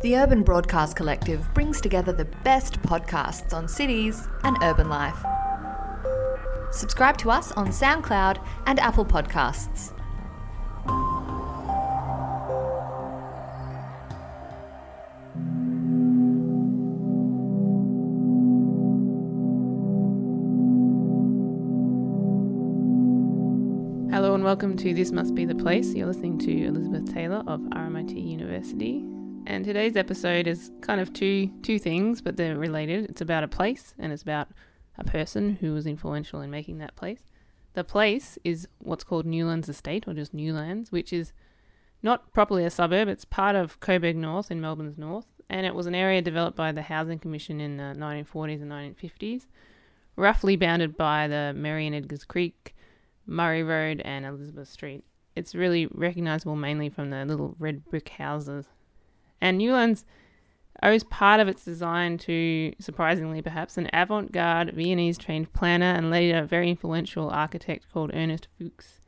[0.00, 5.18] The Urban Broadcast Collective brings together the best podcasts on cities and urban life.
[6.70, 9.92] Subscribe to us on SoundCloud and Apple Podcasts.
[24.12, 25.92] Hello and welcome to This Must Be the Place.
[25.92, 29.07] You're listening to Elizabeth Taylor of RMIT University.
[29.48, 33.06] And today's episode is kind of two two things, but they're related.
[33.08, 34.48] It's about a place and it's about
[34.98, 37.22] a person who was influential in making that place.
[37.72, 41.32] The place is what's called Newlands Estate or just Newlands, which is
[42.02, 43.08] not properly a suburb.
[43.08, 46.70] It's part of Coburg North in Melbourne's north, and it was an area developed by
[46.70, 49.46] the Housing Commission in the 1940s and 1950s,
[50.14, 52.76] roughly bounded by the Merri and Edgar's Creek,
[53.24, 55.04] Murray Road, and Elizabeth Street.
[55.34, 58.66] It's really recognisable mainly from the little red brick houses.
[59.40, 60.04] And Newlands
[60.82, 66.10] owes part of its design to, surprisingly perhaps, an avant garde Viennese trained planner and
[66.10, 69.00] later very influential architect called Ernest Fuchs.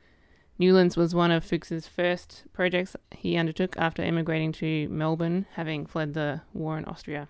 [0.57, 6.13] Newlands was one of Fuchs's first projects he undertook after emigrating to Melbourne, having fled
[6.13, 7.27] the war in Austria.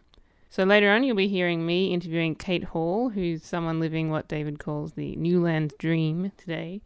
[0.50, 4.60] So later on, you'll be hearing me interviewing Kate Hall, who's someone living what David
[4.60, 6.82] calls the Newland dream today.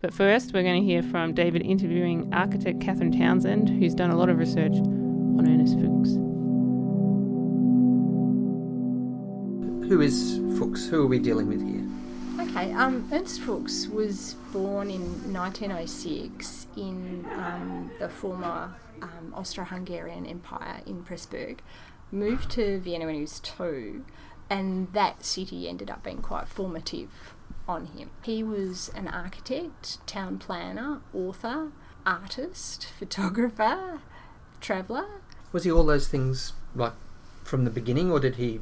[0.00, 4.16] But first, we're going to hear from David interviewing architect Catherine Townsend, who's done a
[4.16, 4.78] lot of research
[5.38, 6.14] on Ernest Fuchs.
[9.88, 10.86] Who is Fuchs?
[10.88, 11.82] Who are we dealing with here?
[12.40, 20.80] Okay, um, Ernst Fuchs was born in 1906 in um, the former um, Austro-Hungarian Empire
[20.86, 21.58] in Pressburg.
[22.10, 24.04] Moved to Vienna when he was two,
[24.50, 27.34] and that city ended up being quite formative
[27.66, 28.10] on him.
[28.22, 31.72] He was an architect, town planner, author,
[32.04, 34.00] artist, photographer,
[34.60, 35.21] traveller.
[35.52, 36.94] Was he all those things like
[37.44, 38.60] from the beginning, or did he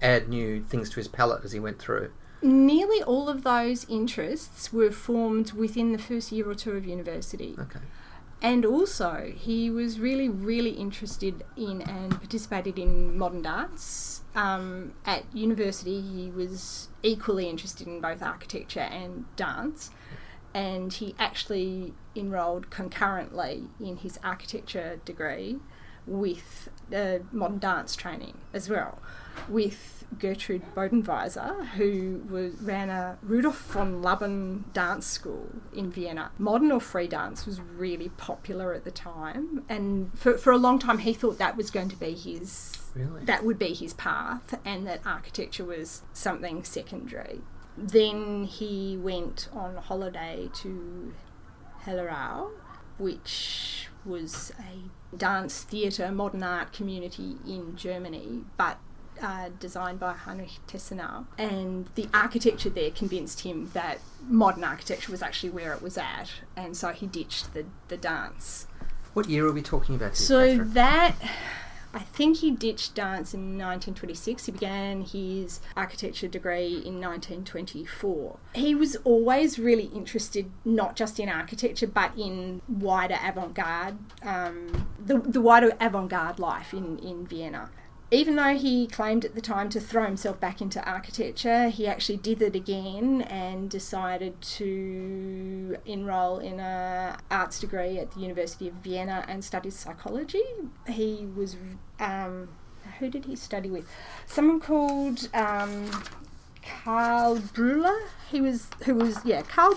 [0.00, 2.12] add new things to his palette as he went through?
[2.42, 7.54] Nearly all of those interests were formed within the first year or two of university.
[7.58, 7.80] Okay.
[8.42, 14.22] And also, he was really, really interested in and participated in modern dance.
[14.34, 19.90] Um, at university, he was equally interested in both architecture and dance.
[20.54, 25.60] And he actually enrolled concurrently in his architecture degree
[26.06, 28.98] with uh, modern dance training as well,
[29.48, 36.32] with Gertrude Bodenwieser, who was, ran a Rudolf von Laban dance school in Vienna.
[36.38, 40.78] Modern or free dance was really popular at the time, and for, for a long
[40.78, 43.24] time he thought that was going to be his Really?
[43.24, 47.40] that would be his path, and that architecture was something secondary.
[47.76, 51.14] Then he went on holiday to
[51.84, 52.50] Hellerau,
[52.98, 58.78] which was a dance theatre, modern art community in Germany, but
[59.20, 61.26] uh, designed by Heinrich Tessenow.
[61.36, 66.30] And the architecture there convinced him that modern architecture was actually where it was at,
[66.56, 68.66] and so he ditched the, the dance.
[69.12, 70.14] What year are we talking about here?
[70.14, 70.72] So Catherine?
[70.74, 71.14] that
[71.92, 74.46] I think he ditched dance in 1926.
[74.46, 78.38] He began his architecture degree in 1924.
[78.54, 85.18] He was always really interested not just in architecture but in wider avant-garde, um, the,
[85.18, 87.70] the wider avant-garde life in, in Vienna.
[88.12, 92.16] Even though he claimed at the time to throw himself back into architecture, he actually
[92.16, 98.74] did it again and decided to enroll in a arts degree at the University of
[98.74, 100.42] Vienna and studied psychology.
[100.88, 101.56] He was
[102.00, 102.48] um,
[102.98, 103.88] who did he study with?
[104.26, 105.88] Someone called um,
[106.62, 108.08] Karl Bühler.
[108.28, 109.76] He was who was yeah Karl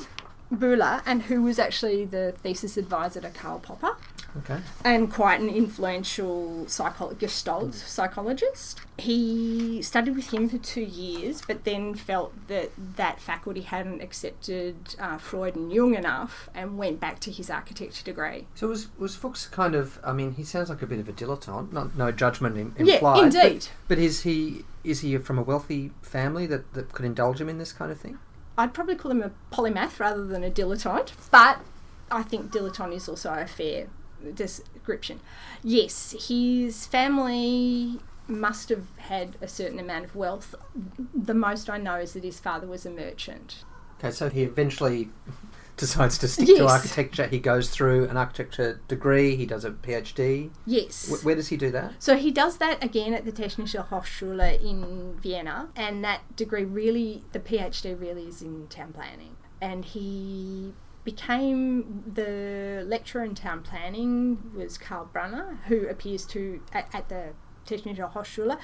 [0.52, 3.96] Bühler, and who was actually the thesis advisor to Karl Popper
[4.38, 4.60] Okay.
[4.84, 8.82] and quite an influential psycho- gestalt psychologist.
[8.98, 14.76] He studied with him for two years, but then felt that that faculty hadn't accepted
[15.00, 18.48] uh, Freud and Jung enough and went back to his architecture degree.
[18.56, 20.00] So was was Fuchs kind of?
[20.04, 21.72] I mean, he sounds like a bit of a dilettante.
[21.72, 23.32] Not no judgment im- Yeah, implied.
[23.34, 23.68] but- indeed.
[23.88, 27.58] But, is he is he from a wealthy family that, that could indulge him in
[27.58, 28.18] this kind of thing?
[28.58, 31.60] I'd probably call him a polymath rather than a dilettante, but
[32.12, 33.88] I think dilettante is also a fair
[34.32, 35.20] description.
[35.64, 40.56] Yes, his family must have had a certain amount of wealth.
[41.14, 43.64] The most I know is that his father was a merchant.
[44.00, 45.10] Okay, so he eventually
[45.78, 47.28] decides to stick to architecture.
[47.28, 49.36] He goes through an architecture degree.
[49.36, 50.52] He does a PhD.
[50.66, 51.08] Yes.
[51.10, 51.94] Wh- where does he do that?
[52.00, 57.24] So he does that again at the Technische Hochschule in Vienna, and that degree really,
[57.32, 59.36] the PhD really is in town planning.
[59.62, 60.74] And he
[61.04, 67.34] became the lecturer in town planning was Karl Brunner, who appears to at, at the
[67.66, 68.58] Technische Hochschule,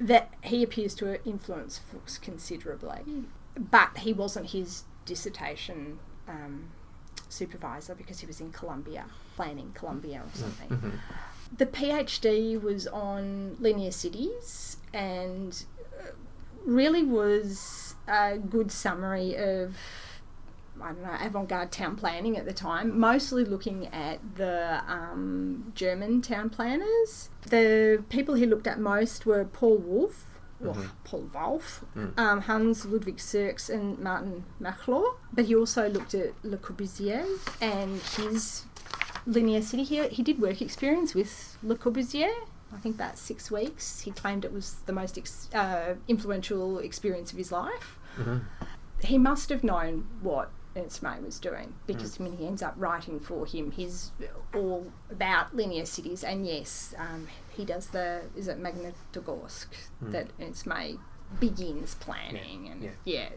[0.00, 3.24] that he appears to influence Fuchs considerably,
[3.58, 5.98] but he wasn't his dissertation
[6.28, 6.70] um,
[7.28, 9.06] supervisor because he was in Colombia
[9.36, 10.68] planning Colombia or something.
[10.68, 10.92] Mhm.
[11.56, 15.64] The PhD was on linear cities and
[16.00, 16.10] uh,
[16.64, 19.76] really was a good summary of
[20.82, 26.22] I don't know avant-garde town planning at the time, mostly looking at the um, German
[26.22, 27.30] town planners.
[27.48, 30.90] The people he looked at most were Paul Wolff, or Mhm.
[31.04, 32.18] Paul Wolff, Mm.
[32.18, 35.16] um, Hans Ludwig Sierks, and Martin Mächler.
[35.32, 37.24] But he also looked at Le Corbusier
[37.60, 38.64] and his
[39.26, 40.08] linear city here.
[40.08, 42.32] He did work experience with Le Corbusier.
[42.72, 44.00] I think about six weeks.
[44.00, 47.98] He claimed it was the most ex- uh, influential experience of his life.
[48.18, 48.42] Mhm.
[49.00, 52.74] He must have known what Ernst May was doing because I mean he ends up
[52.76, 53.70] writing for him.
[53.70, 54.12] He's
[54.54, 59.66] all about linear cities, and yes, um, he does the is it Magnitogorsk
[60.02, 60.96] that Ernst May
[61.40, 62.90] begins planning, and yeah.
[63.04, 63.28] yeah.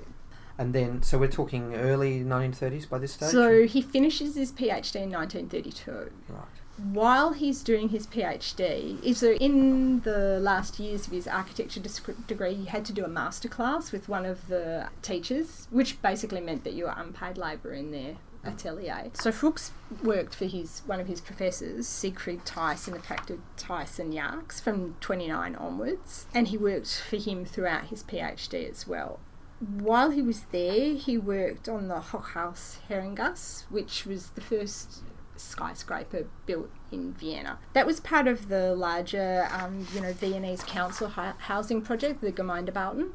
[0.57, 3.30] And then, so we're talking early 1930s by this stage?
[3.30, 6.12] So he finishes his PhD in 1932.
[6.27, 6.44] Right.
[6.80, 11.81] While he's doing his PhD, so in the last years of his architecture
[12.26, 16.64] degree, he had to do a masterclass with one of the teachers, which basically meant
[16.64, 18.16] that you were unpaid labour in their
[18.46, 19.12] atelier.
[19.14, 19.72] So Fuchs
[20.02, 24.96] worked for his one of his professors, Siegfried Theiss, and attracted Theiss and Jaksch from
[25.02, 29.20] 29 onwards, and he worked for him throughout his PhD as well.
[29.60, 35.02] While he was there, he worked on the Hochhaus Herrengasse, which was the first
[35.39, 37.59] skyscraper built in Vienna.
[37.74, 42.31] That was part of the larger, um, you know, Viennese council hu- housing project, the
[42.31, 43.12] Gemeindebauten.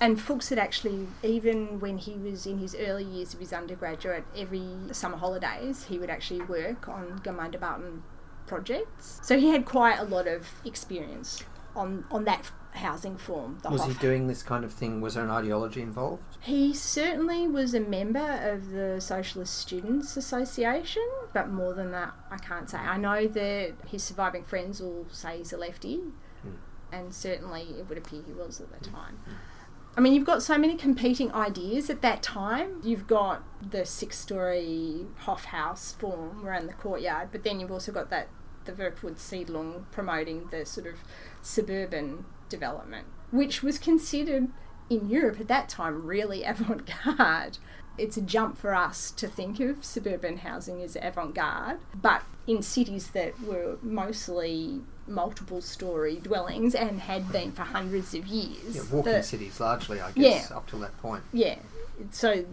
[0.00, 4.24] And Fuchs had actually, even when he was in his early years of his undergraduate,
[4.36, 8.02] every summer holidays, he would actually work on Gemeindebauten
[8.46, 9.20] projects.
[9.22, 11.44] So he had quite a lot of experience
[11.76, 13.58] on, on that housing form.
[13.70, 15.00] Was he doing this kind of thing?
[15.00, 16.22] Was there an ideology involved?
[16.40, 22.36] he certainly was a member of the Socialist Students Association, but more than that, I
[22.36, 22.78] can't say.
[22.78, 26.00] I know that his surviving friends will say he's a lefty,
[26.42, 26.56] hmm.
[26.92, 29.18] and certainly it would appear he was at the time.
[29.96, 32.80] I mean, you've got so many competing ideas at that time.
[32.82, 38.10] You've got the six story Hofhaus form around the courtyard, but then you've also got
[38.10, 38.28] that
[38.64, 40.94] the Werkbund Siedlung promoting the sort of
[41.42, 44.48] suburban development, which was considered
[44.90, 47.58] in Europe at that time really avant garde.
[47.96, 52.60] It's a jump for us to think of suburban housing as avant garde, but in
[52.60, 58.74] cities that were mostly multiple story dwellings and had been for hundreds of years.
[58.76, 61.22] Yeah, walking the- cities largely, I guess, up till that point.
[61.32, 61.58] yeah,
[62.10, 62.44] so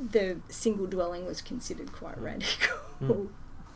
[0.00, 2.76] the single dwelling was considered quite radical.
[2.98, 3.26] Hmm.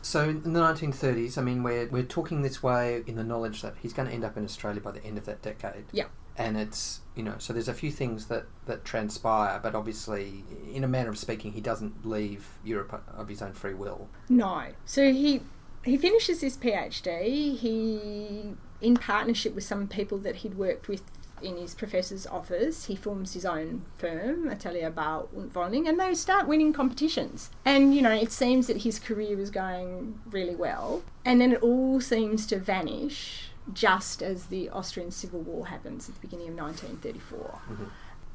[0.01, 3.75] So in the 1930s, I mean, we're, we're talking this way in the knowledge that
[3.81, 5.85] he's going to end up in Australia by the end of that decade.
[5.91, 6.05] Yeah.
[6.37, 10.43] And it's, you know, so there's a few things that, that transpire, but obviously,
[10.73, 14.07] in a manner of speaking, he doesn't leave Europe of his own free will.
[14.29, 14.67] No.
[14.85, 15.41] So he
[15.83, 17.57] he finishes his PhD.
[17.57, 21.01] He, in partnership with some people that he'd worked with
[21.41, 26.13] in his professor's office, he forms his own firm, Atelier Bau und Wohnung, and they
[26.13, 27.49] start winning competitions.
[27.65, 31.61] And you know, it seems that his career was going really well, and then it
[31.61, 36.55] all seems to vanish just as the Austrian Civil War happens at the beginning of
[36.55, 37.83] 1934 mm-hmm.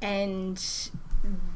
[0.01, 0.89] and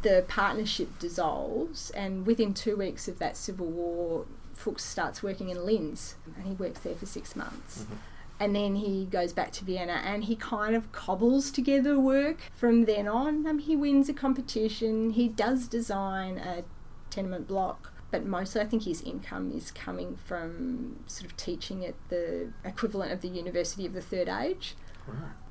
[0.02, 5.66] the partnership dissolves and within two weeks of that civil war fuchs starts working in
[5.66, 7.94] linz and he works there for six months mm-hmm.
[8.42, 12.86] And then he goes back to vienna and he kind of cobbles together work from
[12.86, 13.46] then on.
[13.46, 16.64] Um, he wins a competition he does design a
[17.12, 21.94] tenement block but mostly I think his income is coming from sort of teaching at
[22.10, 24.76] the equivalent of the University of the Third Age.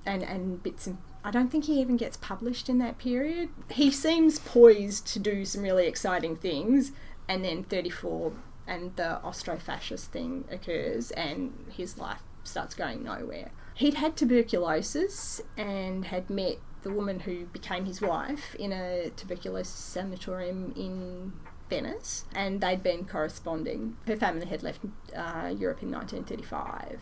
[0.04, 3.50] And and bits and I don't think he even gets published in that period.
[3.70, 6.92] He seems poised to do some really exciting things,
[7.28, 8.32] and then 34
[8.66, 13.50] and the Austro-fascist thing occurs, and his life starts going nowhere.
[13.74, 19.74] He'd had tuberculosis and had met the woman who became his wife in a tuberculosis
[19.74, 21.32] sanatorium in
[21.68, 23.96] Venice, and they'd been corresponding.
[24.06, 24.80] Her family had left
[25.14, 27.00] uh, Europe in 1935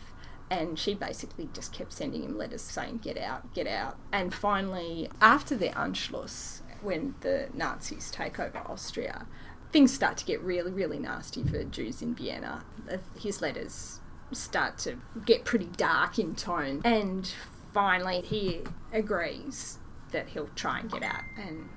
[0.51, 5.09] and she basically just kept sending him letters saying get out get out and finally
[5.21, 9.27] after the anschluss when the nazis take over austria
[9.71, 12.63] things start to get really really nasty for jews in vienna
[13.19, 13.99] his letters
[14.35, 17.33] start to get pretty dark in tone and
[17.73, 19.79] finally he agrees
[20.11, 21.69] that he'll try and get out and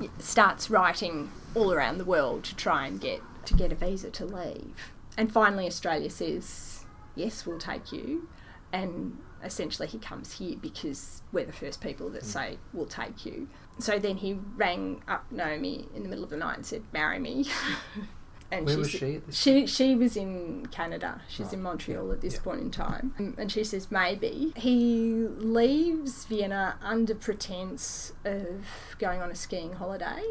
[0.00, 0.08] Yeah.
[0.18, 4.24] starts writing all around the world to try and get to get a visa to
[4.24, 4.92] leave.
[5.16, 8.28] And finally, Australia says, "Yes, we'll take you."
[8.72, 12.26] And essentially, he comes here because we're the first people that mm.
[12.26, 13.48] say we'll take you.
[13.78, 17.18] So then he rang up Naomi in the middle of the night and said, "Marry
[17.18, 17.46] me."
[18.56, 21.20] and Where she was she at this she she was in Canada.
[21.28, 21.54] She's Right.
[21.54, 22.40] in Montreal at this Yeah.
[22.42, 28.64] point in time, Um, and she says maybe he leaves Vienna under pretense of
[28.98, 30.22] going on a skiing holiday,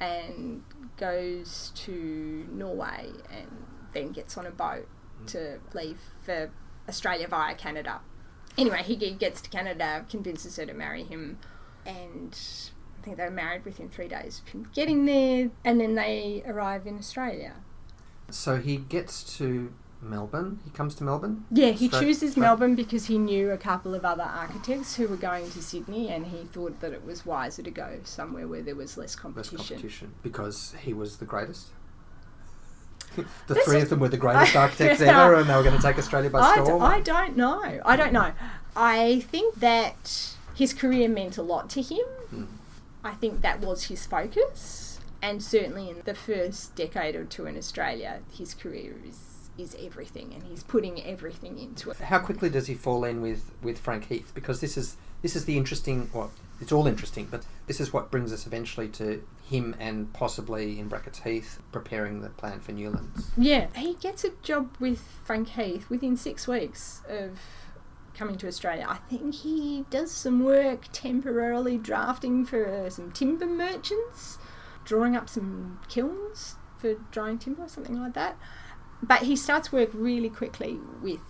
[0.00, 0.62] and
[0.96, 3.48] goes to Norway, and
[3.92, 4.86] then gets on a boat
[5.26, 6.50] to leave for
[6.88, 8.00] Australia via Canada.
[8.56, 11.38] Anyway, he gets to Canada, convinces her to marry him,
[11.86, 12.36] and
[13.00, 16.42] I think they were married within three days of him getting there, and then they
[16.46, 17.54] arrive in Australia.
[18.30, 20.58] So he gets to Melbourne.
[20.64, 21.44] He comes to Melbourne.
[21.50, 25.06] Yeah, he Straight- chooses straight- Melbourne because he knew a couple of other architects who
[25.08, 28.62] were going to Sydney, and he thought that it was wiser to go somewhere where
[28.62, 29.58] there was less competition.
[29.58, 30.14] Less competition.
[30.22, 31.68] because he was the greatest.
[33.16, 35.24] the This three of them were the greatest I- architects Yeah.
[35.24, 36.82] ever, and they were going to take Australia by I, d- storm.
[36.82, 37.80] I don't know.
[37.84, 38.32] I don't know.
[38.76, 42.04] I think that his career meant a lot to him.
[42.30, 42.44] Hmm.
[43.08, 47.56] I think that was his focus, and certainly in the first decade or two in
[47.56, 49.24] Australia, his career is
[49.56, 51.96] is everything, and he's putting everything into it.
[51.96, 54.30] How quickly does he fall in with, with Frank Heath?
[54.34, 56.10] Because this is this is the interesting.
[56.12, 60.78] Well, it's all interesting, but this is what brings us eventually to him and possibly
[60.78, 63.30] in brackets Heath preparing the plan for Newlands.
[63.38, 67.38] Yeah, he gets a job with Frank Heath within six weeks of
[68.18, 68.84] coming to Australia.
[68.88, 74.38] I think he does some work temporarily drafting for some timber merchants,
[74.84, 78.36] drawing up some kilns for drying timber or something like that.
[79.02, 81.20] But he starts work really quickly with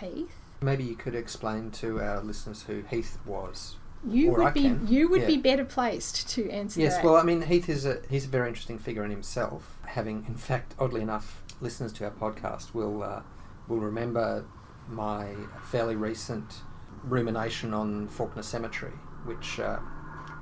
[0.00, 0.34] Heath.
[0.60, 3.76] Maybe you could explain to our listeners who Heath was.
[4.06, 4.86] You Or I would be can.
[4.88, 5.26] you would Yeah.
[5.28, 6.84] be better placed to answer that.
[6.84, 7.04] Yes, that.
[7.04, 9.76] well, I mean, Heath is a he's a very interesting figure in himself.
[9.86, 13.22] Having, in fact, oddly enough, listeners to our podcast will uh,
[13.68, 14.44] will remember
[14.88, 16.62] my fairly recent
[17.04, 18.92] rumination on Fawkner Cemetery,
[19.24, 19.78] which uh,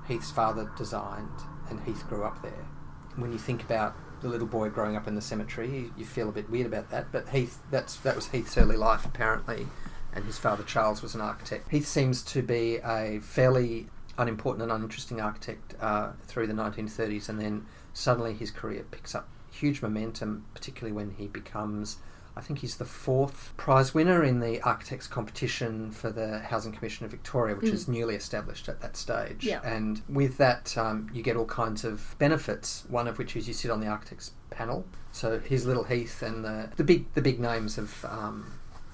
[0.06, 1.28] Heath's father designed,
[1.68, 2.66] and Heath grew up there.
[3.16, 6.32] When you think about the little boy growing up in the cemetery, you, feel a
[6.32, 7.12] bit weird about that.
[7.12, 9.66] But Heath, that's that was Heath's early life apparently,
[10.12, 11.70] and his father Charles was an architect.
[11.70, 13.88] Heath seems to be a fairly
[14.18, 19.28] unimportant and uninteresting architect uh, through the 1930s, and then suddenly his career picks up
[19.50, 21.98] huge momentum, particularly when he becomes.
[22.36, 27.06] I think he's the fourth prize winner in the architects competition for the Housing Commission
[27.06, 27.74] of Victoria, which Mm.
[27.74, 29.44] is newly established at that stage.
[29.44, 29.60] Yeah.
[29.64, 32.84] And with that, um, you get all kinds of benefits.
[32.88, 34.84] One of which is you sit on the architects panel.
[35.12, 38.52] So here's Little Heath and the, the big the big names of um,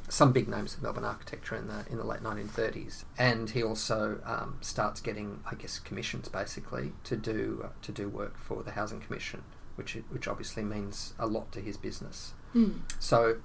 [0.09, 3.05] some big names of Melbourne architecture in the in the late 1930s.
[3.19, 8.09] And he also um, starts getting, I guess, commissions basically to do uh, to do
[8.09, 9.43] work for the Housing Commission,
[9.75, 12.35] which which obviously means a lot to his business.
[12.55, 12.81] Mm.
[12.99, 13.39] So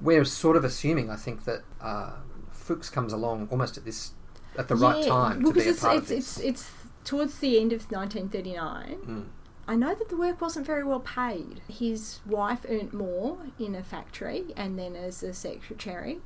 [0.00, 2.12] we're sort of assuming, I think, that uh,
[2.52, 4.12] Fuchs comes along almost at this
[4.56, 6.08] at the right time well, to be a part it's, of this.
[6.08, 6.70] it's, it's it's
[7.04, 8.98] towards the end of 1939.
[9.06, 9.24] Mm.
[9.66, 11.60] I know that the work wasn't very well paid.
[11.68, 16.20] His wife earned more in a factory and then as a secretary,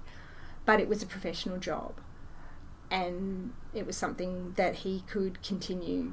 [0.65, 1.95] but it was a professional job.
[2.91, 6.13] And it was something that he could continue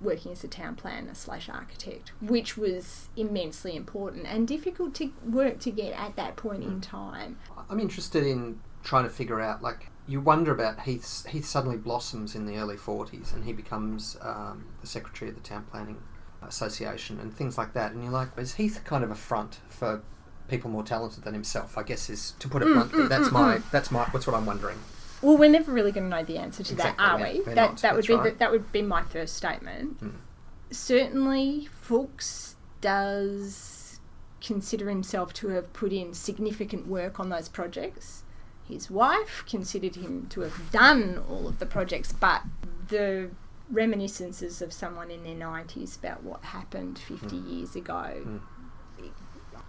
[0.00, 5.58] working as a town planner slash architect, which was immensely important and difficult to work
[5.60, 7.38] to get at that point in time.
[7.70, 12.34] I'm interested in trying to figure out like you wonder about Heath's Heath suddenly blossoms
[12.34, 15.96] in the early 40s and he becomes um, the secretary of the town planning
[16.46, 20.02] association and things like that and you're like is Heath kind of a front for
[20.48, 23.04] people more talented than himself I guess is to put it Mm, bluntly?
[23.04, 24.78] mm, that's mm, my that's my that's what I'm wondering
[25.24, 27.44] Well, we're never really going to know the answer to Exactly, that, are we're- we?
[27.44, 28.32] that not, that would that's be right.
[28.34, 30.00] the, that would be my first statement.
[30.02, 30.12] Mm.
[30.70, 34.00] Certainly, Fuchs does
[34.40, 38.24] consider himself to have put in significant work on those projects.
[38.68, 42.42] His wife considered him to have done all of the projects, but
[42.88, 43.30] the
[43.70, 47.50] reminiscences of someone in their 90s about what happened 50 Mm.
[47.50, 48.40] years ago, Mm.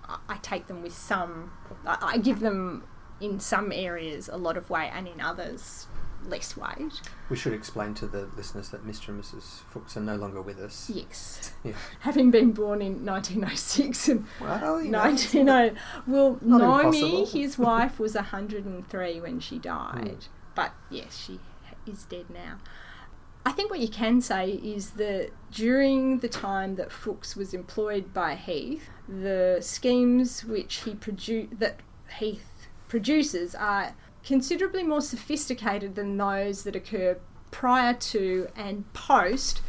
[0.07, 1.51] I, I take them with some,
[1.85, 2.83] I, I give them
[3.21, 5.87] in some areas a lot of weight and in others
[6.27, 7.01] less weight.
[7.29, 10.57] we should explain to the listeners that Mr and Mrs Fuchs are no longer with
[10.59, 11.53] us Yes.
[11.63, 11.73] Yeah.
[11.99, 15.79] Having been born in 1906 and well you know, 1909.
[16.07, 17.25] Well, Naomi, impossible.
[17.27, 20.07] his wife, was 103 when she died.
[20.23, 20.29] Hmm.
[20.55, 21.39] But yes, she
[21.85, 22.57] is dead now.
[23.45, 28.11] I think what you can say is that during the time that Fuchs was employed
[28.11, 31.81] by Heath, the schemes which he produced that
[32.17, 32.49] Heath
[32.87, 37.17] produces are considerably more sophisticated than those that occur
[37.51, 39.61] prior to and post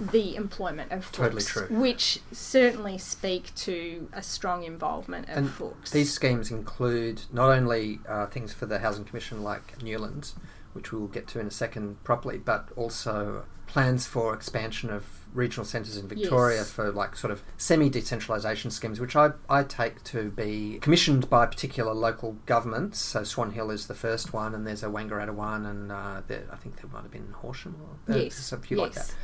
[0.00, 5.90] the employment of Totally Fuchs, which certainly speak to a strong involvement of And Fuchs.
[5.90, 10.34] These schemes include not only uh, things for the Housing Commission like Newlands,
[10.72, 15.64] which we'll get to in a second properly, but also plans for expansion of regional
[15.64, 16.70] centres in Victoria Yes.
[16.70, 21.46] for like sort of semi decentralisation schemes, which I, I take to be commissioned by
[21.46, 22.98] particular local governments.
[22.98, 26.44] So Swan Hill is the first one, and there's a Wangaratta one, and uh, there,
[26.52, 27.76] I think there might have been Horsham
[28.08, 29.14] or uh, yes, a few like that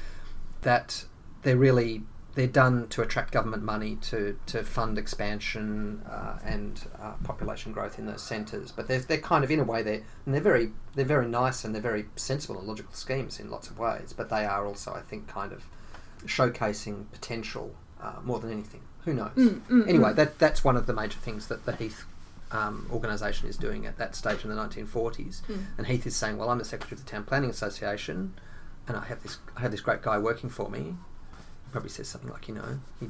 [0.63, 1.05] that
[1.43, 2.03] they're really
[2.35, 7.97] they're done to attract government money to, to fund expansion uh, and uh, population growth
[7.97, 8.73] in those centres.
[8.73, 11.65] But they're, they're kind of in a way they're and they're very they're very nice
[11.65, 14.13] and they're very sensible and logical schemes in lots of ways.
[14.13, 15.65] But they are also I think kind of
[16.27, 18.81] showcasing potential uh, more than anything.
[19.05, 19.33] Who knows?
[19.37, 20.17] Mm, mm, anyway, mm.
[20.17, 22.05] that that's one of the major things that the Heath.
[22.53, 25.65] Um, organisation is doing at that stage in the 1940s, Mm.
[25.77, 28.35] and Heath is saying, "Well, I'm the secretary of the Town Planning Association,
[28.87, 30.81] and I have this I have this great guy working for me.
[30.81, 33.09] He probably says something like, you know, he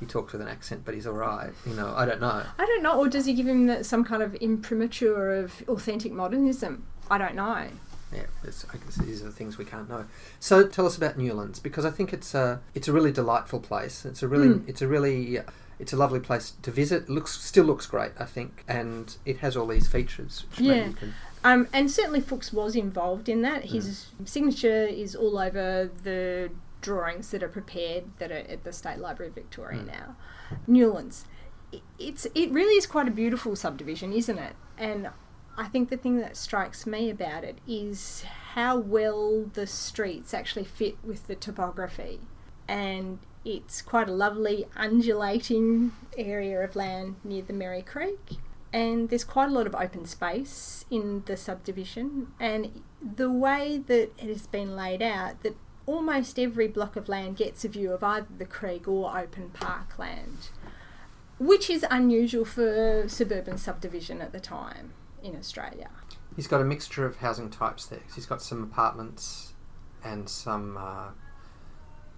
[0.00, 1.52] he talks with an accent, but he's all right.
[1.64, 2.42] You know, I don't know.
[2.58, 6.10] I don't know, or does he give him that, some kind of imprimatur of authentic
[6.12, 6.84] modernism?
[7.08, 7.68] I don't know.
[8.14, 10.04] Yeah, it's, I guess these are the things we can't know.
[10.40, 14.04] So tell us about Newlands because I think it's a it's a really delightful place.
[14.04, 14.68] It's a really Mm.
[14.68, 15.40] it's a really
[15.80, 17.04] it's a lovely place to visit.
[17.04, 20.44] It looks still looks great, I think, and it has all these features.
[20.56, 20.86] Yeah.
[20.86, 23.64] you can, Um, and certainly Fuchs was involved in that.
[23.66, 24.28] His Mm.
[24.28, 29.28] signature is all over the drawings that are prepared that are at the State Library
[29.30, 29.86] of Victoria Mm.
[29.86, 30.16] now.
[30.66, 31.24] Newlands.
[31.98, 34.54] It's it really is quite a beautiful subdivision, isn't it?
[34.78, 35.08] And
[35.56, 40.64] I think the thing that strikes me about it is how well the streets actually
[40.64, 42.20] fit with the topography.
[42.66, 48.38] And it's quite a lovely undulating area of land near the Merri Creek.
[48.72, 52.32] And there's quite a lot of open space in the subdivision.
[52.40, 55.56] And the way that it has been laid out that
[55.86, 60.48] almost every block of land gets a view of either the creek or open parkland
[61.38, 64.92] which is unusual for suburban subdivision at the time
[65.24, 65.88] in Australia.
[66.36, 68.00] he's got a mixture of housing types there.
[68.14, 69.54] He's got some apartments
[70.04, 71.08] and some uh,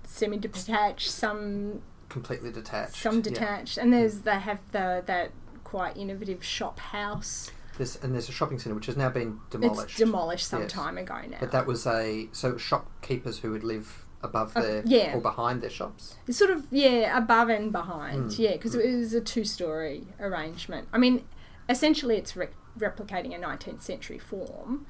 [0.04, 2.96] Semi-detached, some completely detached.
[2.96, 3.22] some Yeah.
[3.22, 5.32] detached, and there's they have the that
[5.64, 7.50] quite innovative shop house.
[7.76, 9.90] There's, and there's a shopping centre which has now been demolished.
[9.90, 10.72] It's demolished some Yes.
[10.72, 11.36] time ago now.
[11.40, 15.14] But that was a so shopkeepers who would live above Uh, their yeah.
[15.14, 16.14] or behind their shops.
[16.26, 18.30] It's sort of yeah, above and behind.
[18.30, 20.88] Mm, Yeah, because it was a two-story arrangement.
[20.92, 21.26] I mean,
[21.68, 22.34] essentially, it's
[22.78, 24.86] replicating a 19th century form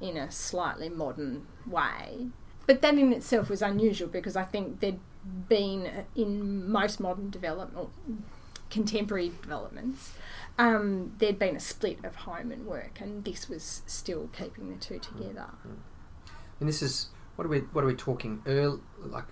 [0.00, 2.28] in a slightly modern way.
[2.66, 5.00] But that in itself was unusual because I think there'd
[5.48, 7.90] been uh, in most modern development
[8.70, 10.12] contemporary developments,
[10.58, 14.76] um, there'd been a split of home and work, and this was still keeping the
[14.76, 15.46] two together.
[16.60, 17.08] And this is
[17.40, 18.42] what are we what are we talking?
[18.44, 19.24] Early, like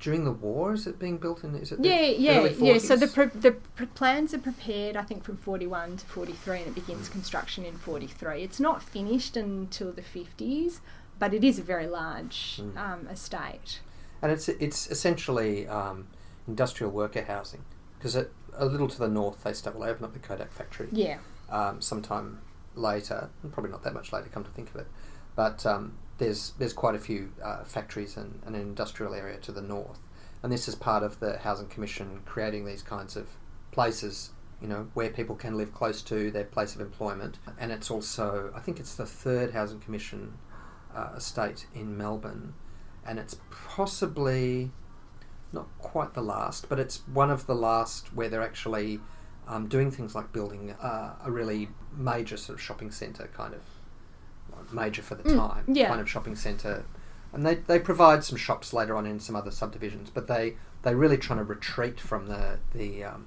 [0.00, 0.72] during the war?
[0.72, 1.54] Is it being built in?
[1.56, 2.78] Is it the Yeah, yeah, yeah.
[2.78, 3.12] So the 40s?
[3.32, 6.68] pre- the pre- plans are prepared, I think, from forty one to forty three, and
[6.68, 8.42] it begins construction in forty three.
[8.42, 10.80] It's not finished until the fifties,
[11.18, 12.78] but it is a very large Mm.
[12.78, 13.80] um, estate.
[14.22, 16.06] and it's it's essentially um,
[16.48, 17.62] industrial worker housing
[17.98, 20.88] because a little to the north they start will open up the Kodak factory.
[20.92, 21.18] Yeah,
[21.50, 22.40] um, sometime
[22.74, 24.86] later, probably not that much later, come to think of it.
[25.36, 29.62] But um, there's there's quite a few uh, factories and, an industrial area to the
[29.62, 29.98] north,
[30.42, 33.28] and this is part of the housing commission creating these kinds of
[33.72, 37.38] places, you know, where people can live close to their place of employment.
[37.58, 40.34] And it's also, I think it's the third housing commission
[40.94, 42.54] uh, estate in Melbourne,
[43.04, 44.70] and it's possibly
[45.52, 49.00] not quite the last, but it's one of the last where they're actually
[49.46, 53.60] um, doing things like building uh, a really major sort of shopping centre, kind of
[54.74, 55.88] major for the Mm, time, yeah.
[55.88, 56.84] kind of shopping centre.
[57.32, 60.96] And they, they provide some shops later on in some other subdivisions, but they they're
[60.96, 63.26] really trying to retreat from the the um,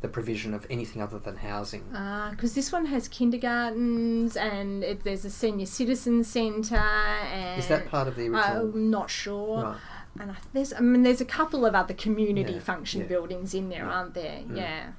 [0.00, 1.82] the provision of anything other than housing.
[2.30, 6.76] because Uh, this one has kindergartens and it, there's a senior citizen centre.
[6.76, 8.70] And Is that part of the original?
[8.74, 9.76] I'm not sure.
[10.20, 13.06] And I, there's, I mean, there's a couple of other community Yeah, function yeah.
[13.08, 13.90] buildings in there, Yeah.
[13.92, 14.40] aren't there?
[14.46, 14.56] Mm.
[14.56, 14.92] Yeah.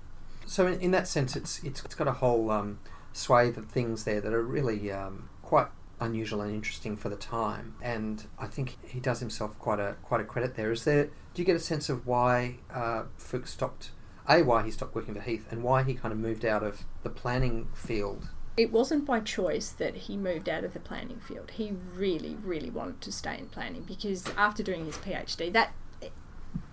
[0.45, 2.79] So in, in that sense, it's it's, it's got a whole um,
[3.13, 5.67] swathe of things there that are really um, quite
[5.99, 7.75] unusual and interesting for the time.
[7.81, 10.71] And I think he does himself quite a quite a credit there.
[10.71, 11.05] Is there?
[11.05, 13.91] Do you get a sense of why uh, Fuchs stopped?
[14.27, 16.83] A, why he stopped working for Heath, and why he kind of moved out of
[17.03, 18.29] the planning field.
[18.57, 21.51] It wasn't by choice that he moved out of the planning field.
[21.51, 25.73] He really, really wanted to stay in planning because after doing his PhD, that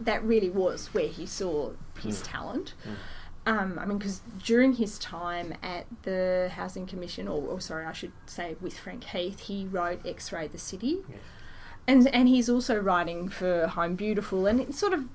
[0.00, 2.24] that really was where he saw his Mm.
[2.24, 2.74] talent.
[2.86, 2.94] Mm.
[3.44, 7.92] Um, I mean, because during his time at the Housing Commission, or, or sorry, I
[7.92, 10.98] should say with Frank Heath, he wrote X Ray the City.
[11.08, 11.18] Yes.
[11.88, 15.06] and and he's also writing for Home Beautiful and it's sort of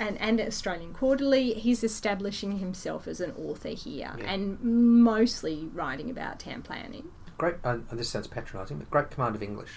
[0.00, 1.54] and, and Australian Quarterly.
[1.54, 4.32] He's establishing himself as an author here Yeah.
[4.32, 7.08] and mostly writing about town planning.
[7.38, 7.54] Great.
[7.62, 9.70] Uh, this sounds patronising, but great command of English.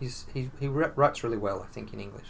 [0.00, 2.28] He's he he writes really well, I think, in English.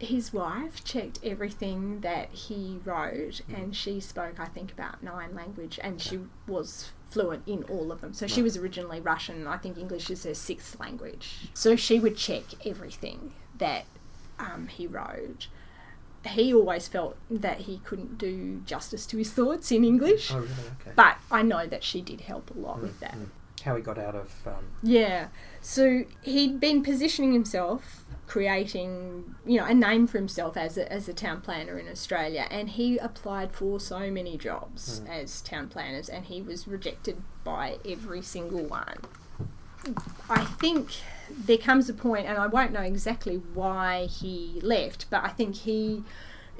[0.00, 3.54] His wife checked everything that he wrote, Mm.
[3.56, 8.00] and she spoke, I think, about nine language, and she was fluent in all of
[8.00, 8.14] them.
[8.14, 9.46] So she was originally Russian.
[9.46, 11.50] I think English is her sixth language.
[11.54, 13.84] So she would check everything that
[14.38, 15.48] um, he wrote.
[16.26, 20.50] He always felt that he couldn't do justice to his thoughts in English, Oh, really?
[20.80, 20.92] Okay.
[20.94, 23.14] but I know that she did help a lot with that.
[23.16, 23.26] Mm.
[23.62, 25.28] How he got out of um, Yeah.
[25.60, 31.08] So he'd been positioning himself, creating, you know, a name for himself as a, as
[31.08, 36.08] a town planner in Australia, and he applied for so many jobs as town planners,
[36.08, 38.98] and he was rejected by every single one.
[40.28, 40.90] I think
[41.30, 45.54] there comes a point, and I won't know exactly why he left, but I think
[45.56, 46.04] he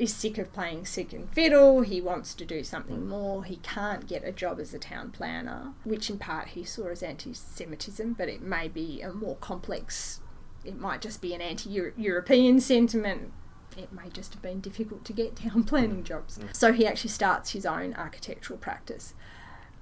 [0.00, 1.82] is sick of playing second fiddle.
[1.82, 3.06] He wants to do something mm.
[3.06, 3.44] more.
[3.44, 7.02] He can't get a job as a town planner, which in part he saw as
[7.02, 10.20] anti Semitism, but it may be a more complex,
[10.64, 13.32] it might just be an anti European sentiment.
[13.76, 16.04] It may just have been difficult to get town planning mm.
[16.04, 16.38] jobs.
[16.38, 16.56] Mm.
[16.56, 19.14] So he actually starts his own architectural practice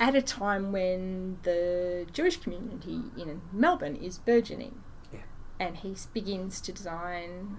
[0.00, 4.82] at a time when the Jewish community in Melbourne is burgeoning.
[5.12, 5.20] Yeah.
[5.60, 7.58] And he begins to design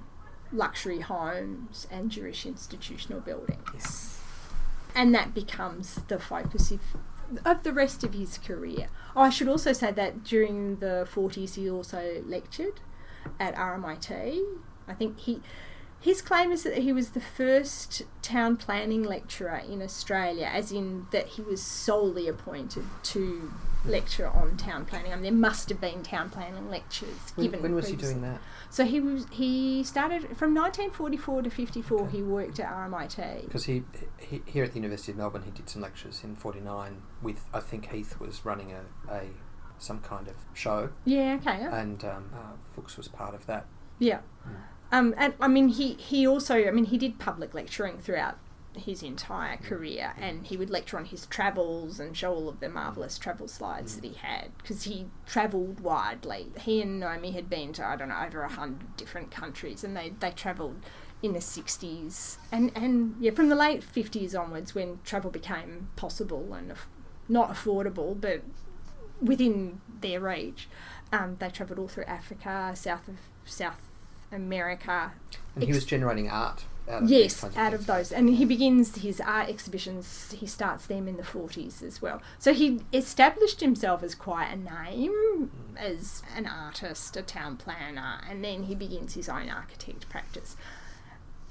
[0.51, 4.19] luxury homes and Jewish institutional buildings.
[4.95, 6.81] And that becomes the focus of,
[7.45, 8.87] of the rest of his career.
[9.15, 12.79] Oh, I should also say that during the 40s he also lectured
[13.39, 14.43] at RMIT.
[14.87, 15.41] I think he
[16.01, 21.07] his claim is that he was the first town planning lecturer in Australia, as in
[21.11, 23.51] that he was solely appointed to
[23.85, 25.11] lecture on town planning.
[25.11, 27.61] I mean, there must have been town planning lectures when, given.
[27.61, 28.39] when was he doing that?
[28.69, 32.09] So he was he started from 1944 to 54.
[32.09, 33.43] He worked at RMIT.
[33.45, 33.83] Because he,
[34.17, 37.59] he here at the University of Melbourne, he did some lectures in '49 with I
[37.59, 39.23] think Heath was running a, a
[39.79, 41.37] some kind of show, Yeah.
[41.41, 41.59] Okay.
[41.59, 41.75] yeah.
[41.75, 43.65] and um, uh, Fuchs was part of that.
[43.97, 44.19] Yeah.
[44.47, 44.55] Mm.
[44.91, 48.37] Um, and I mean, he, he also, I mean, he did public lecturing throughout
[48.75, 49.63] his entire Mm.
[49.63, 53.47] career, and he would lecture on his travels and show all of the marvelous travel
[53.47, 53.95] slides Mm.
[54.01, 56.51] that he had because he travelled widely.
[56.61, 59.95] He and Naomi had been to I don't know over a hundred different countries, and
[59.97, 60.77] they they travelled
[61.21, 66.53] in the 60s and and yeah from the late 50s onwards when travel became possible
[66.53, 66.87] and aff-
[67.27, 68.41] not affordable but
[69.21, 70.69] within their reach
[71.11, 73.88] um, they travelled all through Africa South of South
[74.31, 75.11] America.
[75.55, 78.11] And he was generating art out of yes out of those.
[78.11, 82.21] And he begins his art exhibitions he starts them in the 40s as well.
[82.37, 88.43] So he established himself as quite a name as an artist a town planner and
[88.43, 90.55] then he begins his own architect practice.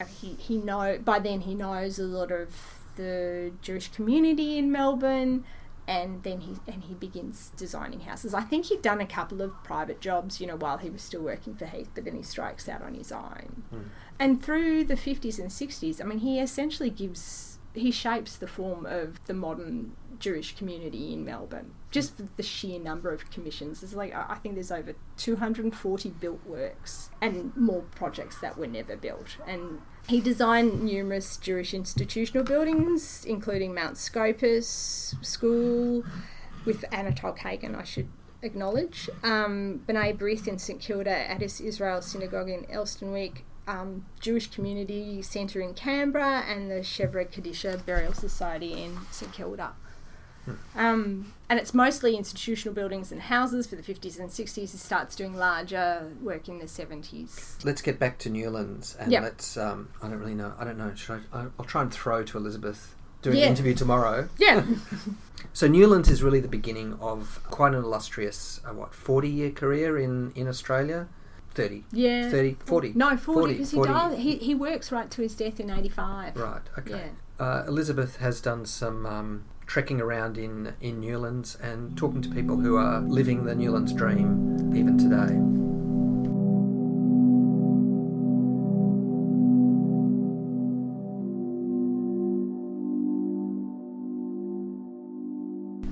[0.01, 4.71] Uh, he, he know by then he knows a lot of the Jewish community in
[4.73, 5.45] Melbourne
[5.89, 8.35] and then he and he begins designing houses.
[8.35, 11.23] I think he'd done a couple of private jobs, you know, while he was still
[11.23, 13.65] working for Heath, but then he strikes out on his own.
[13.75, 13.85] Mm.
[14.21, 18.85] And through the 50s and 60s, I mean, he essentially gives, he shapes the form
[18.85, 21.73] of the modern Jewish community in Melbourne.
[21.91, 23.81] Just with the sheer number of commissions.
[23.81, 28.67] There's like, I I think there's over 240 built works and more projects that were
[28.67, 29.39] never built.
[29.47, 36.03] And he designed numerous Jewish institutional buildings, including Mount Scopus School
[36.65, 38.09] with Anatole Kagan, I should
[38.43, 39.11] acknowledge.
[39.23, 45.61] Um, B'nai B'rith in St Kilda, Adass Israel Synagogue in Elsternwick, um, Jewish Community Centre
[45.61, 49.75] in Canberra, and the Chevre Kadisha Burial Society in St Kilda.
[50.77, 54.55] Um, and it's mostly institutional buildings and houses for the 50s and 60s.
[54.55, 57.65] He starts doing larger work in the 70s.
[57.65, 59.23] Let's get back to Newlands and Yep.
[59.23, 59.57] let's.
[59.57, 60.53] Um, I don't really know.
[60.59, 60.95] I don't know.
[60.95, 61.47] Should I?
[61.59, 63.45] I'll try and throw to Elizabeth doing Yeah.
[63.45, 64.29] the interview tomorrow.
[64.39, 64.65] Yeah.
[65.53, 69.97] So Newlands is really the beginning of quite an illustrious, uh, what, 40 year career
[69.99, 71.09] in, in Australia?
[71.55, 71.85] 30.
[71.93, 72.29] yeah.
[72.31, 72.93] 30, 40.
[72.95, 74.19] No, 40, 40, because he died.
[74.19, 76.37] He, he works right to his death in 85.
[76.37, 77.11] Right, okay.
[77.39, 77.45] Yeah.
[77.45, 82.57] Uh, Elizabeth has done some um, trekking around in, in Newlands and talking to people
[82.57, 85.35] who are living the Newlands dream even today.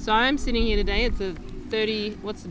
[0.03, 1.05] So I'm sitting here today.
[1.05, 1.35] It's a
[1.69, 2.13] 30.
[2.23, 2.51] What's the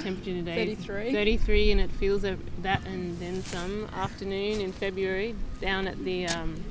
[0.00, 0.74] temperature today?
[0.74, 1.12] 33.
[1.12, 6.26] 33, and it feels a, that and then some afternoon in February down at the.
[6.26, 6.64] Um,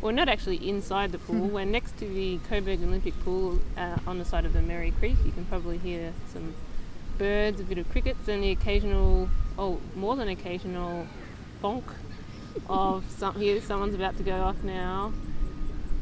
[0.00, 1.48] well, not actually inside the pool.
[1.48, 5.16] We're next to the Coburg Olympic pool uh, on the side of the Merri Creek.
[5.24, 6.54] You can probably hear some
[7.18, 11.06] birds, a bit of crickets, and the occasional, oh, more than occasional,
[11.62, 11.84] bonk
[12.68, 13.34] of some.
[13.34, 15.12] Here, someone's about to go off now.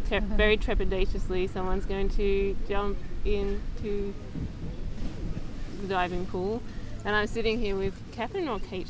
[0.06, 4.14] Tre- very trepidatiously, someone's going to jump into
[5.82, 6.62] the diving pool,
[7.04, 8.88] and I'm sitting here with Catherine or Kate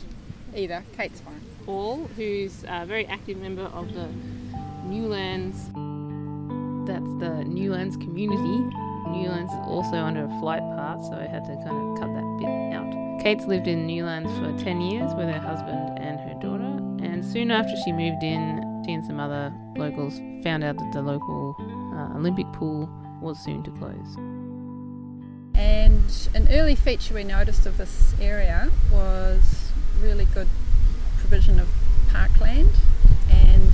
[0.54, 0.84] Either.
[0.96, 1.40] Kate's fine.
[1.66, 4.08] Hall, who's a very active member of the
[4.88, 5.66] Newlands.
[6.86, 8.58] That's the Newlands community.
[9.08, 12.36] Newlands is also under a flight path, so I had to kind of cut that
[12.38, 13.22] bit out.
[13.22, 17.50] Kate's lived in Newlands for 10 years with her husband and her daughter, and soon
[17.50, 21.56] after she moved in, she and some other locals found out that the local
[21.94, 22.88] uh, Olympic pool
[23.20, 24.16] was soon to close.
[25.54, 29.70] And an early feature we noticed of this area was
[30.00, 30.48] really good
[31.18, 31.68] provision of
[32.10, 32.70] parkland.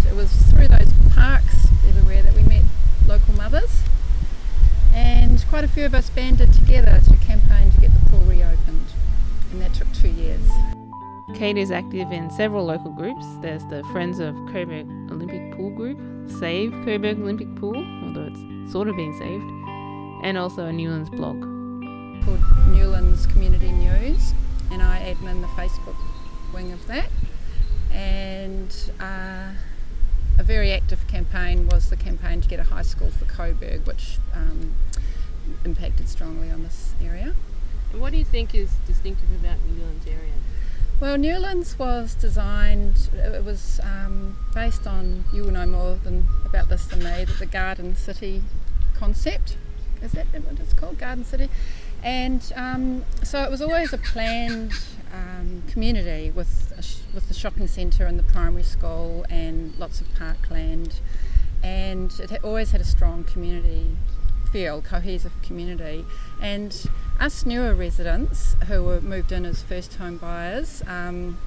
[0.09, 2.63] It was through those parks everywhere that we met
[3.07, 3.83] local mothers.
[4.93, 8.87] And quite a few of us banded together to campaign to get the pool reopened.
[9.51, 10.49] And that took two years.
[11.35, 13.25] Kate is active in several local groups.
[13.41, 15.99] There's the Friends of Coburg Olympic Pool Group,
[16.39, 19.45] Save Coburg Olympic Pool, although it's sort of being saved,
[20.25, 21.41] and also a Newlands blog.
[22.25, 24.33] called Newlands Community News,
[24.71, 25.97] and I admin the Facebook
[26.53, 27.11] wing of that.
[27.91, 29.51] And uh,
[30.39, 34.19] a very active campaign was the campaign to get a high school for Coburg, which
[34.35, 34.75] um,
[35.65, 37.35] impacted strongly on this area.
[37.93, 40.33] And what do you think is distinctive about Newlands area?
[41.01, 46.69] Well, Newlands was designed, it was um, based on, you will know more than about
[46.69, 48.43] this than me, that the Garden City
[48.95, 49.57] concept.
[50.03, 50.99] Is that what it's called?
[50.99, 51.49] Garden City?
[52.03, 54.73] And um, so it was always a planned
[55.15, 60.13] um, community with, sh- with the shopping centre and the primary school and lots of
[60.15, 61.01] parkland.
[61.63, 63.97] And it ha- always had a strong community
[64.51, 66.05] feel, cohesive community.
[66.41, 66.85] And
[67.21, 71.39] us newer residents who were moved in as first home buyers, um,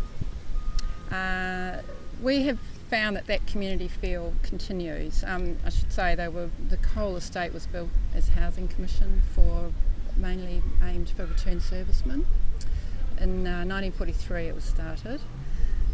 [1.12, 1.77] uh,
[2.21, 5.23] we have found that that community feel continues.
[5.25, 9.71] Um, I should say they were the whole estate was built as housing commission for
[10.15, 12.25] mainly aimed for returned servicemen.
[13.19, 15.19] In uh, 1943 it was started.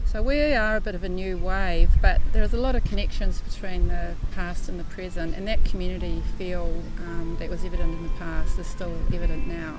[0.06, 3.40] So we are a bit of a new wave, but there's a lot of connections
[3.40, 8.04] between the past and the present, and that community feel um, that was evident in
[8.04, 9.74] the past is still evident now.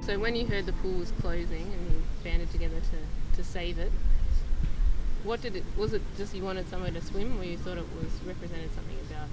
[0.00, 3.78] So when you heard the pool was closing and you banded together to, to save
[3.78, 3.92] it,
[5.22, 7.86] what did it, was it just you wanted somewhere to swim or you thought it
[8.00, 9.28] was represented something about?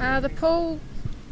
[0.00, 0.80] Uh, the pool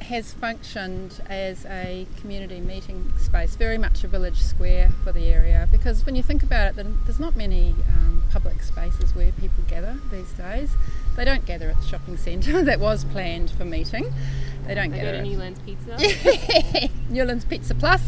[0.02, 5.68] has functioned as a community meeting space, very much a village square for the area.
[5.70, 9.98] Because when you think about it, there's not many um, public spaces where people gather
[10.10, 10.70] these days.
[11.16, 14.12] They don't gather at the shopping centre that was planned for meeting.
[14.66, 15.12] They don't They go gather.
[15.12, 16.88] to at- Newlands Pizza.
[17.10, 18.02] Newlands Pizza Plus?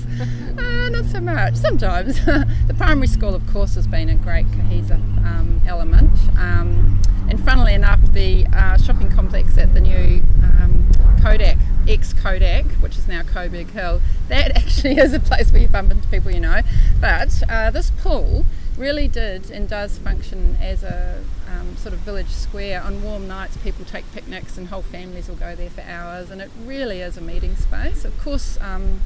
[0.59, 1.57] uh, not so much.
[1.57, 2.25] Sometimes.
[2.25, 6.19] the primary school, of course, has been a great cohesive um, element.
[6.39, 10.91] Um, and funnily enough, the uh, shopping complex at the new um,
[11.23, 15.69] Kodak, ex Kodak, which is now Coburg Hill, that actually is a place where you
[15.69, 16.63] bump into people you know.
[17.01, 18.45] But uh, this pool
[18.77, 22.83] really did and does function as a um, sort of village square.
[22.83, 26.41] On warm nights, people take picnics and whole families will go there for hours, and
[26.41, 28.05] it really is a meeting space.
[28.05, 29.03] Of course, um,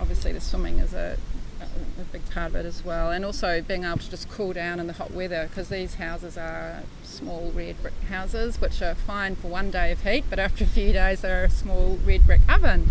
[0.00, 1.18] obviously, the swimming is a,
[2.00, 4.78] a, big part of it as well, and also being able to just cool down
[4.78, 9.36] in the hot weather because these houses are small red brick houses which are fine
[9.36, 12.40] for one day of heat, but after a few days, they're a small red brick
[12.48, 12.90] oven.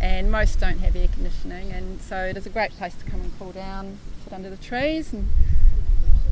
[0.00, 3.20] And most don't have air conditioning, and so it is a great place to come
[3.20, 5.26] and cool down, sit under the trees, and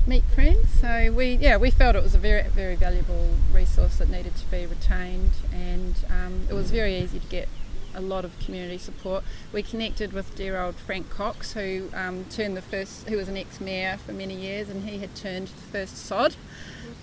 [0.07, 0.69] meet friends.
[0.81, 4.47] So we, yeah, we felt it was a very, very valuable resource that needed to
[4.47, 7.49] be retained, and um, it was very easy to get
[7.97, 9.25] a lot of community support.
[9.53, 13.37] We connected with dear old Frank Cox, who um, turned the first, who was an
[13.37, 16.37] ex-mayor for many years, and he had turned the first sod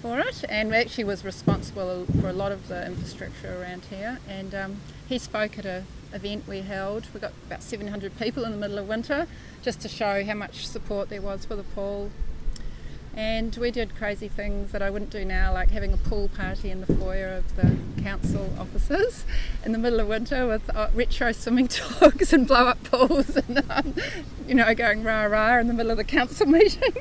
[0.02, 4.20] for it, and actually was responsible for a lot of the infrastructure around here.
[4.30, 4.78] And um,
[5.08, 7.08] he spoke at a event we held.
[7.14, 9.28] We got about 700 people in the middle of winter,
[9.62, 12.12] just to show how much support there was for the pool.
[13.16, 16.72] And we did crazy things that I wouldn't do now, like having a pool party
[16.72, 19.24] in the foyer of the council offices
[19.64, 23.64] in the middle of winter with uh, retro swimming togs and blow up pools and,
[23.70, 23.94] um,
[24.48, 26.94] you know, going rah rah in the middle of the council meeting.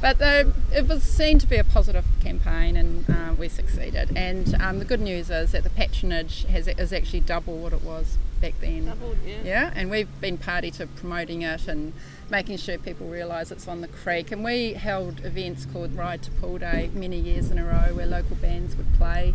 [0.00, 4.10] but uh, it was seen to be a positive campaign and uh, we succeeded.
[4.16, 7.82] And um, the good news is that the patronage has, is actually double what it
[7.82, 8.86] was back then.
[8.86, 9.42] Doubled, yeah.
[9.44, 11.92] Yeah, and we've been party to promoting it and
[12.30, 14.30] making sure people realise it's on the creek.
[14.30, 18.06] And we held events called Ride to Pool Day many years in a row where
[18.06, 19.34] local bands would play.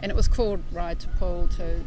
[0.00, 1.84] And it was called Ride to Pool to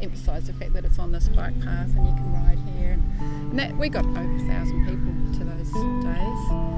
[0.00, 2.92] emphasise the fact that it's on this bike path and you can ride here.
[2.92, 5.72] And, that, we got over a thousand people to those
[6.04, 6.76] days.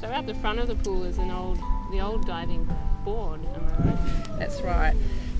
[0.00, 1.58] So out the front of the pool is an old,
[1.92, 2.66] the old diving
[3.04, 3.40] board.
[3.54, 4.38] Am I right?
[4.38, 4.94] That's right.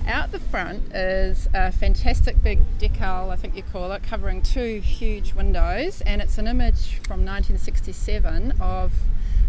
[0.05, 4.79] Out the front is a fantastic big decal, I think you call it, covering two
[4.79, 8.91] huge windows, and it's an image from 1967 of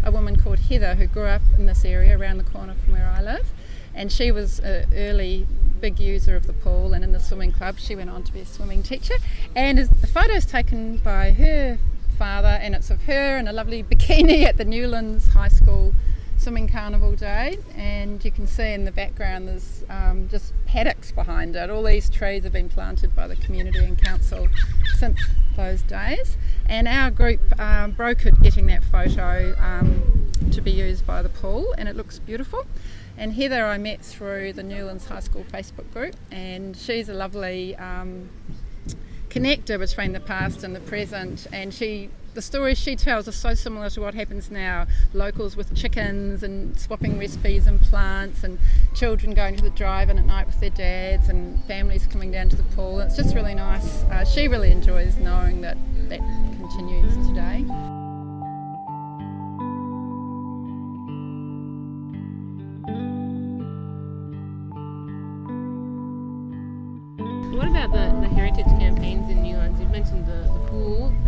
[0.03, 3.07] a woman called Heather who grew up in this area around the corner from where
[3.07, 3.47] I live.
[3.93, 5.45] And she was an early
[5.79, 7.77] big user of the pool and in the swimming club.
[7.77, 9.15] She went on to be a swimming teacher.
[9.55, 11.77] And the photo is taken by her
[12.17, 15.93] father, and it's of her in a lovely bikini at the Newlands High School
[16.37, 17.57] swimming carnival day.
[17.75, 21.69] And you can see in the background there's um, just paddocks behind it.
[21.69, 24.47] All these trees have been planted by the community and council
[24.97, 25.19] since
[25.55, 26.37] those days.
[26.67, 31.73] And our group um, brokered getting that photo um, to be used by the pool,
[31.77, 32.65] and it looks beautiful.
[33.17, 37.75] And Heather, I met through the Newlands High School Facebook group, and she's a lovely
[37.77, 38.29] um,
[39.29, 41.47] connector between the past and the present.
[41.53, 44.85] And she, the stories she tells are so similar to what happens now.
[45.13, 48.59] Locals with chickens and swapping recipes and plants, and
[48.93, 52.55] children going to the drive-in at night with their dads, and families coming down to
[52.55, 52.99] the pool.
[52.99, 54.03] It's just really nice.
[54.03, 55.77] Uh, she really enjoys knowing that
[56.09, 56.19] that
[56.59, 57.65] continues today.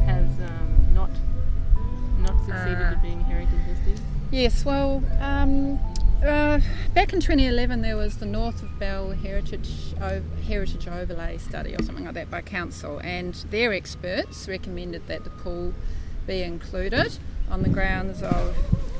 [0.06, 1.10] Has um, not
[2.20, 4.00] not succeeded at being heritage listed.
[4.32, 5.80] Yes, well, um,
[6.26, 6.60] uh,
[6.94, 11.84] back in 2011 there was the North of Bell Heritage o- Heritage Overlay Study or
[11.84, 15.74] something like that by council, and their experts recommended that the pool
[16.26, 17.18] be included
[17.50, 18.56] on the grounds of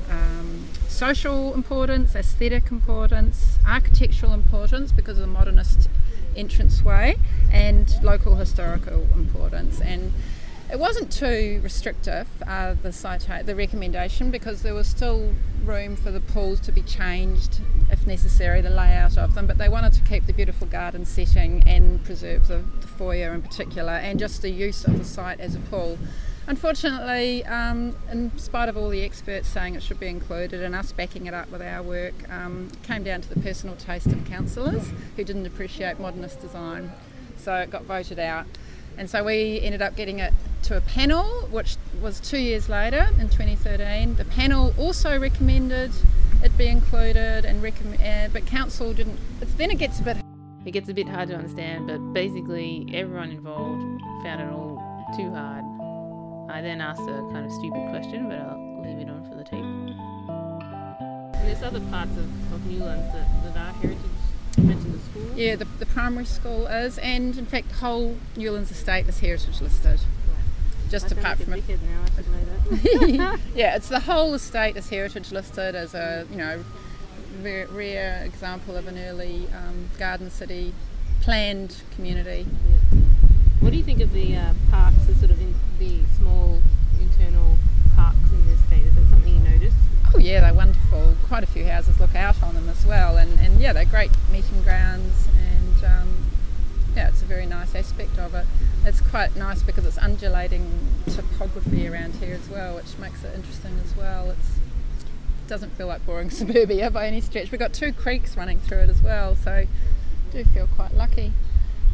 [0.10, 5.90] um, social importance, aesthetic importance, architectural importance because of the modernist
[6.36, 7.18] entranceway,
[7.52, 9.82] and local historical importance.
[9.82, 10.14] And
[10.72, 16.20] it wasn't too restrictive, uh, the the recommendation, because there was still room for the
[16.20, 19.48] pools to be changed if necessary, the layout of them.
[19.48, 23.42] But they wanted to keep the beautiful garden setting and preserve the, the foyer in
[23.42, 25.98] particular, and just the use of the site as a pool.
[26.48, 30.94] Unfortunately, um, in spite of all the experts saying it should be included and us
[30.94, 34.84] backing it up with our work, um, came down to the personal taste of councillors
[35.18, 36.92] who didn't appreciate modernist design.
[37.38, 38.46] So it got voted out.
[38.98, 40.34] And so we ended up getting it
[40.64, 44.16] to a panel, which was two years later in 2013.
[44.16, 45.92] The panel also recommended
[46.44, 49.18] it be included, and recomm- uh, but council didn't.
[49.58, 50.18] Then it gets a bit.
[50.66, 54.78] It gets a bit hard to understand, but basically everyone involved found it all
[55.16, 55.64] too hard.
[56.52, 59.44] I then asked a kind of stupid question, but I'll leave it on for the
[59.44, 59.64] tape.
[61.46, 64.17] There's other parts of, of Newlands that, that are heritage.
[64.58, 65.38] The school.
[65.38, 69.62] Yeah, the, the primary school is, and in fact, the whole Newlands estate is heritage
[69.62, 70.00] listed.
[70.90, 73.40] Just I apart from a a now, I should know that.
[73.56, 76.64] yeah, it's the whole estate is heritage listed as a you know
[77.42, 80.74] rare, rare example of an early um, garden city
[81.22, 82.46] planned community.
[83.60, 86.62] What do you think of the uh, parks, the sort of in, the small
[87.02, 87.58] internal
[87.96, 88.86] parks in the estate?
[88.86, 89.74] Is that something you notice?
[90.18, 91.16] Oh yeah, they're wonderful.
[91.28, 94.10] Quite a few houses look out on them as well, and, and yeah, they're great
[94.32, 96.08] meeting grounds, and um,
[96.96, 98.48] yeah, it's a very nice aspect of it.
[98.84, 100.72] It's quite nice because it's undulating
[101.06, 104.32] topography around here as well, which makes it interesting as well.
[104.32, 107.52] It's it doesn't feel like boring suburbia by any stretch.
[107.52, 109.68] We've got two creeks running through it as well, so
[110.32, 111.32] do feel quite lucky.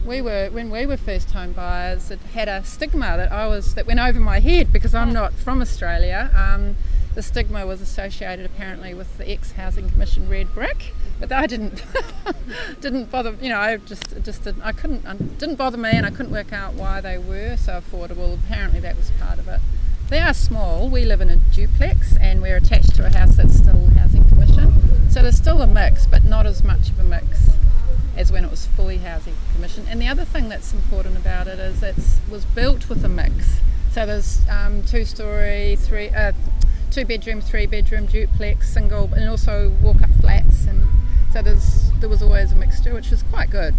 [0.05, 3.75] We were when we were first home buyers, it had a stigma that I was
[3.75, 6.31] that went over my head because I'm not from Australia.
[6.33, 6.77] Um,
[7.15, 11.83] the stigma was associated apparently with the ex Housing Commission red brick, but I didn't
[12.81, 13.35] didn't bother.
[13.41, 16.31] You know, I just just didn't, I couldn't um, didn't bother me, and I couldn't
[16.31, 18.33] work out why they were so affordable.
[18.33, 19.59] Apparently, that was part of it.
[20.09, 20.89] They are small.
[20.89, 25.09] We live in a duplex, and we're attached to a house that's still Housing Commission.
[25.09, 27.49] So there's still a mix, but not as much of a mix
[28.15, 29.85] as when it was fully housing commission.
[29.89, 31.95] And the other thing that's important about it is it
[32.29, 33.59] was built with a mix.
[33.91, 36.33] So there's um, two story, three, uh,
[36.93, 40.65] two bedroom, three bedroom, duplex, single, and also walk up flats.
[40.65, 40.87] And
[41.31, 41.41] so
[41.99, 43.73] there was always a mixture, which was quite good.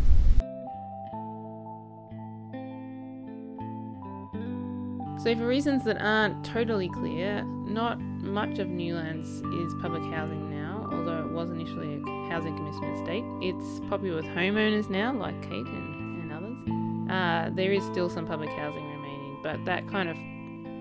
[5.22, 10.88] So, for reasons that aren't totally clear, not much of Newlands is public housing now,
[10.92, 13.24] although it was initially a housing commission estate.
[13.40, 17.10] It's popular with homeowners now, like Kate and, and others.
[17.10, 20.16] Uh, there is still some public housing remaining, but that kind of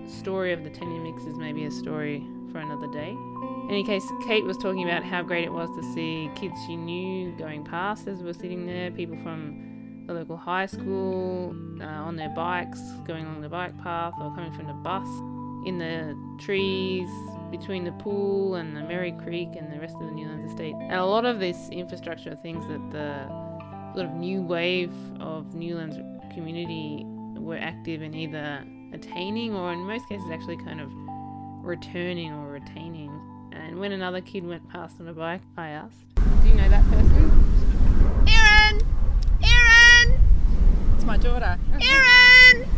[0.06, 3.10] story of the tenure mix is maybe a story for another day.
[3.10, 6.76] In any case, Kate was talking about how great it was to see kids she
[6.76, 11.84] knew going past as we were sitting there, people from the local high school uh,
[11.84, 15.08] on their bikes, going along the bike path, or coming from the bus,
[15.66, 17.08] in the trees
[17.50, 20.74] between the pool and the Merri Creek and the rest of the Newlands estate.
[20.74, 25.96] And a lot of this infrastructure things that the sort of new wave of Newlands
[26.34, 27.04] community
[27.38, 28.64] were active in either
[28.94, 30.90] attaining or in most cases actually kind of
[31.64, 33.10] returning or retaining.
[33.52, 36.84] And when another kid went past on a bike, I asked, Do you know that
[36.90, 37.30] person?
[38.28, 38.80] Erin!
[39.42, 40.20] Erin!
[40.94, 41.58] It's my daughter.
[41.80, 42.68] Erin!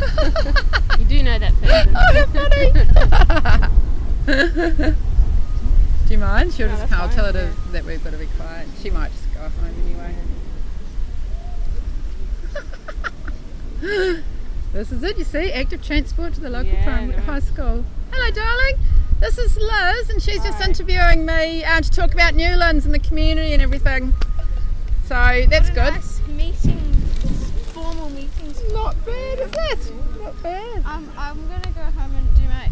[0.98, 1.94] You do know that person.
[1.96, 2.70] Oh, how funny!
[6.06, 6.52] do you mind?
[6.54, 7.00] She'll No, just come.
[7.00, 8.66] I'll tell her fine, to, that we've got to be quiet.
[8.82, 9.52] She might just go home
[13.84, 14.22] anyway.
[14.74, 17.24] This is it, you see, active transport to the local Yeah, primary nice.
[17.26, 17.84] high school.
[18.12, 18.76] Hello, darling.
[19.20, 22.98] This is Liz, and she's just interviewing me uh, to talk about Newlands and the
[22.98, 24.12] community and everything.
[25.06, 25.94] So that's good.
[25.94, 26.80] Nice meeting,
[27.72, 28.60] formal meetings.
[28.72, 29.92] Not bad, is it?
[30.20, 30.84] Not bad.
[30.84, 32.68] Um, I'm gonna go home and do my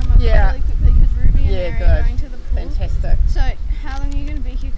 [0.00, 0.52] homework Yeah.
[0.52, 1.88] really quickly because Ruby and Yeah, Mary good.
[1.88, 2.70] are going to the pool.
[2.70, 3.18] Fantastic.
[3.28, 3.40] So
[3.82, 4.69] how long are you gonna be here?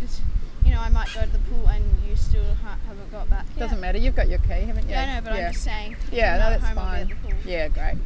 [0.72, 3.44] You know I might go to the pool and you still ha- haven't got back.
[3.50, 3.58] yet.
[3.58, 3.98] Doesn't matter.
[3.98, 4.92] You've got your key, haven't you?
[4.92, 5.46] Yeah, I know, but yeah.
[5.48, 5.96] I'm just saying.
[6.10, 7.00] Yeah, no, that's home, I'll be fine.
[7.02, 7.32] at the pool.
[7.44, 7.98] Yeah, great.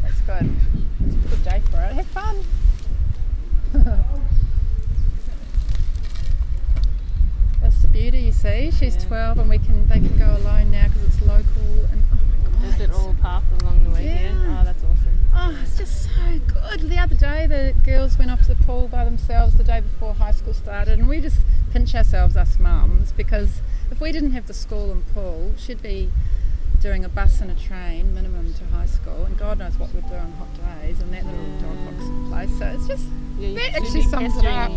[0.00, 0.56] That's good.
[1.04, 1.92] It's a good day for it.
[1.92, 2.36] Have fun.
[7.60, 8.70] That's the beauty, you see.
[8.70, 9.08] She's Yeah.
[9.08, 11.84] 12, and we can they can go alone now because it's local.
[11.92, 14.32] And oh my god, Is it all path along the way here?
[14.32, 14.58] Yeah.
[14.60, 15.18] Oh, that's awesome.
[15.34, 16.80] Oh, it's just so good.
[16.88, 20.14] The other day, the girls went off to the pool by themselves the day before
[20.14, 23.60] high school started, and we just pinch ourselves, us mums, because
[23.90, 26.10] if we didn't have the school and pool, she'd be
[26.80, 30.06] doing a bus and a train minimum to high school, and God knows what we'd
[30.08, 30.48] do on hot
[30.80, 32.58] days in that little dog box place.
[32.58, 33.06] So it's just
[33.38, 34.70] Yeah, That actually sums it up.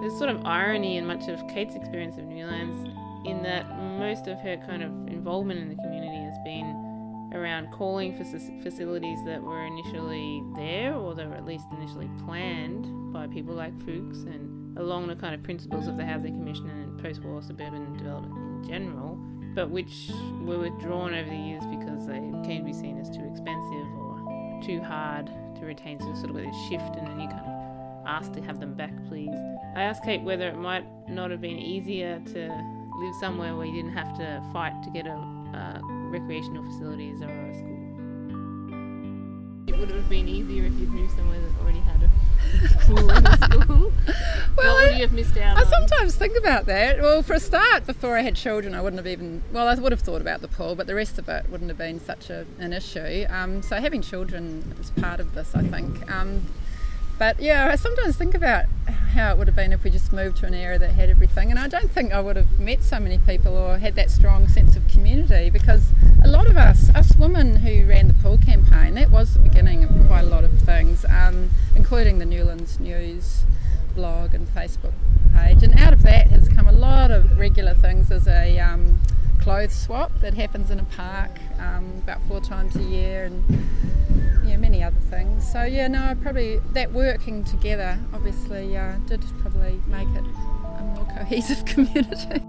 [0.00, 2.90] There's sort of irony in much of Kate's experience of Newlands
[3.26, 3.66] in that
[3.98, 6.85] most of her kind of involvement in the community has been
[7.32, 8.24] around calling for
[8.62, 13.76] facilities that were initially there or that were at least initially planned by people like
[13.80, 18.64] Fooks and along the kind of principles of the Housing Commission and post-war suburban development
[18.64, 19.16] in general,
[19.54, 20.10] but which
[20.42, 24.60] were withdrawn over the years because they came to be seen as too expensive or
[24.64, 25.98] too hard to retain.
[26.00, 28.92] So sort of a shift and then you kind of ask to have them back,
[29.08, 29.34] please.
[29.74, 33.74] I asked Kate whether it might not have been easier to live somewhere where you
[33.74, 35.80] didn't have to fight to get a, uh,
[36.10, 37.82] recreational facilities or a school.
[39.66, 42.10] It would have been easier if you'd moved somewhere that already had a
[42.86, 43.92] pool and a school.
[44.56, 45.66] Well, what would I- you have missed out I on?
[45.68, 46.98] sometimes think about that.
[47.02, 49.92] Well, for a start, before I had children, I wouldn't have even, well, I would
[49.92, 52.46] have thought about the pool, but the rest of it wouldn't have been such a,
[52.58, 53.26] an issue.
[53.28, 56.10] Um, so having children is part of this, I think.
[56.10, 56.46] Um,
[57.18, 58.66] but yeah, I sometimes think about
[59.16, 61.50] how it would have been if we just moved to an area that had everything.
[61.50, 64.46] And I don't think I would have met so many people or had that strong
[64.48, 65.92] sense of community because
[66.22, 69.84] a lot of us, us women who ran the pool campaign, that was the beginning
[69.84, 73.44] of quite a lot of things, um, including the Newlands News
[73.94, 74.92] blog and Facebook
[75.34, 75.62] page.
[75.62, 78.10] And out of that has come a lot of regular things.
[78.10, 79.00] There's a um,
[79.40, 83.44] clothes swap that happens in a park um, about four times a year, and
[84.44, 85.50] yeah, many other things.
[85.50, 91.06] So yeah, no, probably that working together obviously uh, did probably make it a more
[91.16, 92.42] cohesive community.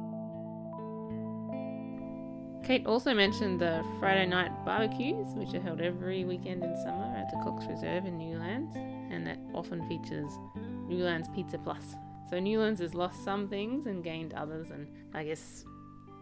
[2.68, 7.32] Kate also mentioned the Friday night barbecues, which are held every weekend in summer at
[7.32, 10.30] the Cox Reserve in Newlands, and that often features
[10.90, 11.96] Newlands Pizza Plus.
[12.30, 15.64] So Newlands has lost some things and gained others, and I guess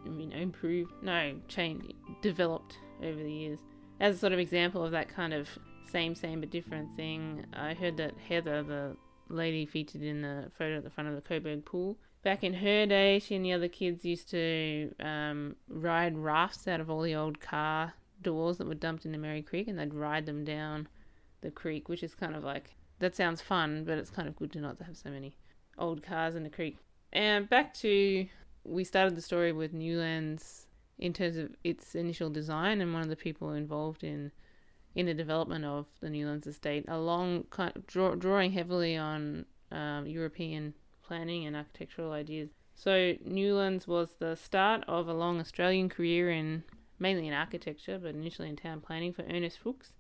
[0.06, 3.60] you know improved, no, changed, developed over the years.
[4.00, 5.50] As a sort of example of that kind of
[5.90, 8.98] same, same but different thing, I heard that Heather, the
[9.30, 12.86] lady featured in the photo at the front of the Coburg pool, back in her
[12.86, 17.16] day, she and the other kids used to um, ride rafts out of all the
[17.16, 20.88] old car doors that were dumped into Merri Creek, and they'd ride them down
[21.42, 24.52] the creek, which is kind of like that sounds fun, but it's kind of good
[24.54, 25.38] to not have so many
[25.78, 26.78] old cars in the creek.
[27.14, 28.28] And back to
[28.64, 30.65] we started the story with Newlands
[30.98, 34.32] in terms of its initial design, and one of the people involved in
[34.96, 37.46] in the development of the Newlands estate, along
[37.86, 40.74] draw, drawing heavily on um, European
[41.06, 42.50] planning and architectural ideas.
[42.76, 46.64] So Newlands was the start of a long Australian career in
[46.98, 49.94] mainly in architecture, but initially in town planning for Ernest Fooks.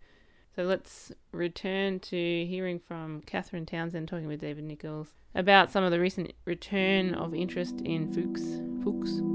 [0.55, 5.91] So let's return to hearing from Catherine Townsend talking with David Nichols about some of
[5.91, 9.34] the recent return of interest in Fooks, Fooks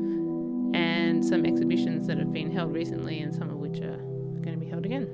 [1.23, 3.97] some exhibitions that have been held recently and some of which are
[4.43, 5.09] going to be held again.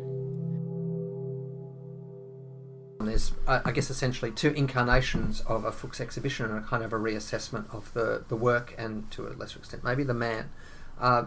[3.00, 6.92] There's, I I guess, essentially two incarnations of a Fooks exhibition and a kind of
[6.92, 10.50] a reassessment of the, the work and, to a lesser extent, maybe the man.
[10.98, 11.24] Uh,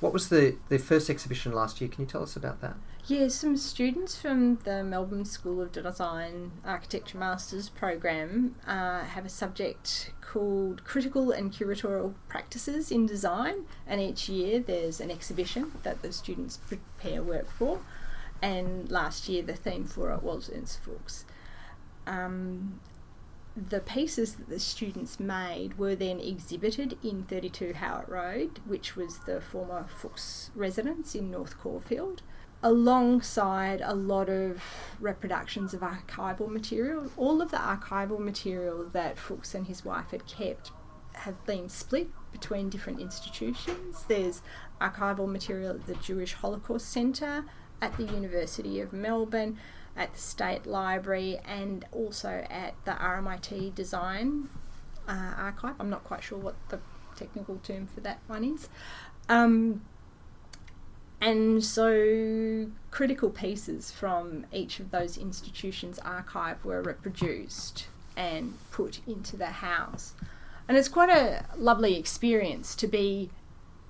[0.00, 1.88] what was the, the first exhibition last year?
[1.88, 2.76] Can you tell us about that?
[3.06, 9.28] Yeah, some students from the Melbourne School of Design Architecture Masters program uh, have a
[9.28, 16.02] subject called Critical and Curatorial Practices in Design, and each year there's an exhibition that
[16.02, 17.80] the students prepare work for.
[18.42, 21.24] And last year the theme for it was Ernst Fuchs.
[22.08, 22.80] Um,
[23.56, 29.20] the pieces that the students made were then exhibited in 32 Howard Road, which was
[29.20, 32.22] the former Fooks residence in North Caulfield
[32.62, 34.62] alongside a lot of
[35.00, 37.10] reproductions of archival material.
[37.16, 40.70] All of the archival material that Fooks and his wife had kept
[41.12, 44.04] have been split between different institutions.
[44.08, 44.42] There's
[44.80, 47.44] archival material at the Jewish Holocaust Centre,
[47.80, 49.58] at the University of Melbourne,
[49.96, 54.48] at the State Library, and also at the RMIT Design
[55.08, 55.74] uh, Archive.
[55.80, 56.80] I'm not quite sure what the
[57.16, 58.68] technical term for that one is.
[59.28, 59.82] Um,
[61.20, 67.86] and so critical pieces from each of those institutions' archive were reproduced
[68.16, 70.14] and put into the house.
[70.68, 73.30] And it's quite a lovely experience to be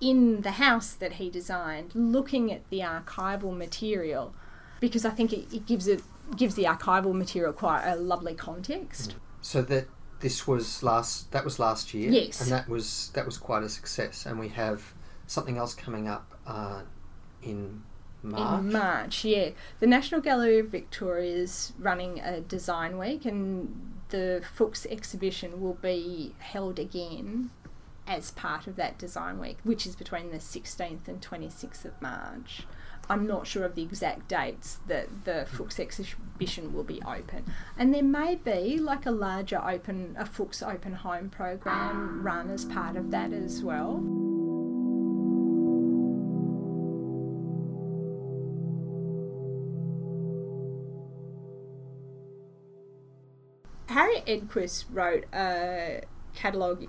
[0.00, 4.34] in the house that he designed, looking at the archival material,
[4.80, 6.02] because I think it, it gives it
[6.36, 9.14] gives the archival material quite a lovely context.
[9.40, 9.86] So that
[10.20, 12.40] this was last that was last year, Yes.
[12.40, 14.26] and that was that was quite a success.
[14.26, 14.94] And we have
[15.26, 16.82] something else coming up uh,
[17.42, 17.82] in
[18.22, 18.60] March.
[18.60, 19.50] In March, yeah.
[19.80, 25.74] The National Gallery of Victoria is running a design week, and the Fooks exhibition will
[25.74, 27.50] be held again
[28.06, 32.62] as part of that design week, which is between the 16th and 26th of March.
[33.08, 37.44] I'm not sure of the exact dates that the Fooks exhibition will be open.
[37.78, 42.64] And there may be like a larger open, a Fooks open home program run as
[42.64, 44.02] part of that as well.
[53.88, 56.02] Harriet Edquist wrote a
[56.34, 56.86] catalogue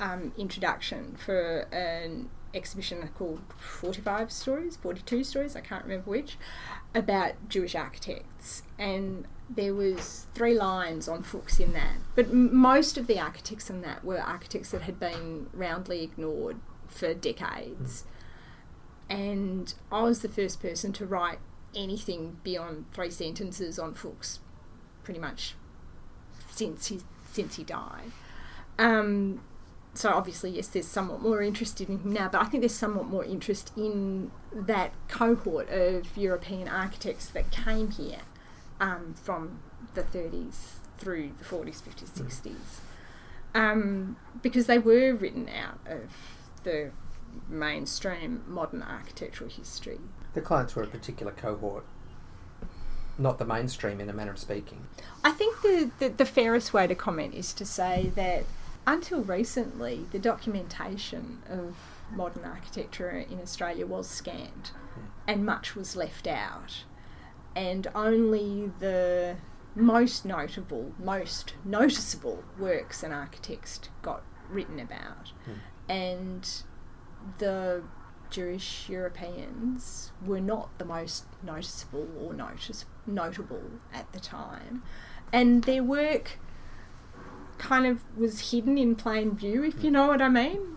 [0.00, 6.36] um, introduction for an exhibition called 45 Stories, 42 Stories, I can't remember which,
[6.94, 8.62] about Jewish architects.
[8.78, 11.96] And there was three lines on Fooks in that.
[12.14, 16.58] But m- most of the architects in that were architects that had been roundly ignored
[16.86, 18.04] for decades.
[19.08, 21.38] And I was the first person to write
[21.74, 24.38] anything beyond three sentences on Fooks,
[25.02, 25.54] pretty much
[26.50, 28.12] since he since he died.
[28.78, 29.40] Um,
[30.00, 33.06] so obviously, yes, there's somewhat more interest in him now, but I think there's somewhat
[33.06, 38.20] more interest in that cohort of European architects that came here
[38.80, 39.60] um, from
[39.94, 42.54] the 30s through the 40s, 50s, 60s,
[43.54, 46.10] um, because they were written out of
[46.64, 46.92] the
[47.46, 50.00] mainstream modern architectural history.
[50.32, 51.84] The clients were a particular cohort,
[53.18, 54.86] not the mainstream in a manner of speaking.
[55.22, 58.44] I think the, the, the fairest way to comment is to say that
[58.86, 61.76] until recently, the documentation of
[62.12, 65.06] modern architecture in Australia was scant hmm.
[65.26, 66.84] and much was left out.
[67.54, 69.36] And only the
[69.74, 75.32] most notable, most noticeable works and architects got written about.
[75.44, 75.52] Hmm.
[75.88, 76.62] And
[77.38, 77.82] the
[78.30, 83.62] Jewish Europeans were not the most noticeable or notice, notable
[83.92, 84.82] at the time.
[85.32, 86.38] And their work
[87.60, 90.76] kind of was hidden in plain view, if you know what I mean.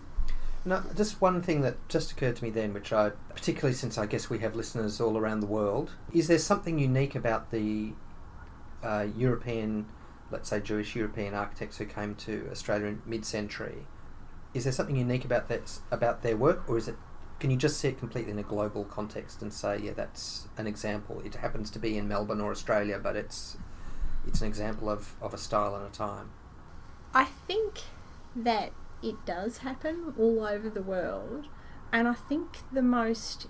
[0.66, 4.06] No, just one thing that just occurred to me then, which I, particularly since I
[4.06, 7.92] guess we have listeners all around the world, is there something unique about the
[8.82, 9.86] uh, European,
[10.30, 13.86] let's say Jewish European architects who came to Australia in mid-century?
[14.54, 16.96] Is there something unique about that about their work, or is it?
[17.40, 20.66] Can you just see it completely in a global context and say, yeah, that's an
[20.66, 21.20] example?
[21.24, 23.56] It happens to be in Melbourne or Australia, but it's
[24.26, 26.30] it's an example of, of a style and a time.
[27.14, 27.80] I think
[28.34, 31.46] that it does happen all over the world,
[31.92, 33.46] and I think the most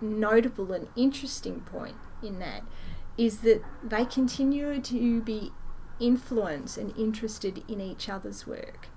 [0.00, 2.62] notable and interesting point in that
[3.16, 5.52] is that they continue to be
[6.00, 8.88] influenced and interested in each other's work.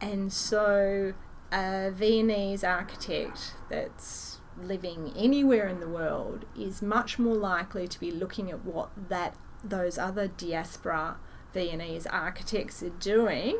[0.00, 1.12] And so,
[1.52, 8.10] a Viennese architect that's living anywhere in the world is much more likely to be
[8.10, 11.16] looking at what that those other diaspora
[11.52, 13.58] Viennese architects are doing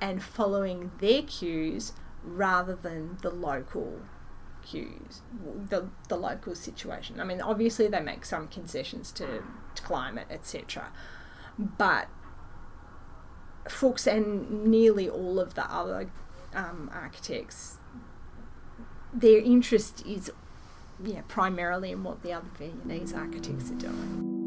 [0.00, 1.92] and following their cues
[2.24, 4.00] rather than the local
[4.62, 5.22] cues,
[5.68, 7.20] the, the local situation.
[7.20, 9.42] I mean, obviously they make some concessions to,
[9.74, 10.88] to climate, etc.
[11.58, 12.08] But
[13.66, 16.10] Fooks and nearly all of the other
[16.54, 17.78] um, architects,
[19.12, 20.30] their interest is
[21.02, 24.38] yeah, primarily in what the other Viennese architects are doing.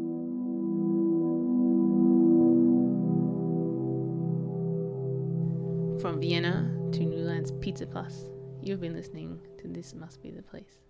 [6.02, 8.24] From Vienna to Newlands Pizza Plus,
[8.60, 10.80] you've been listening to This Must Be the Place.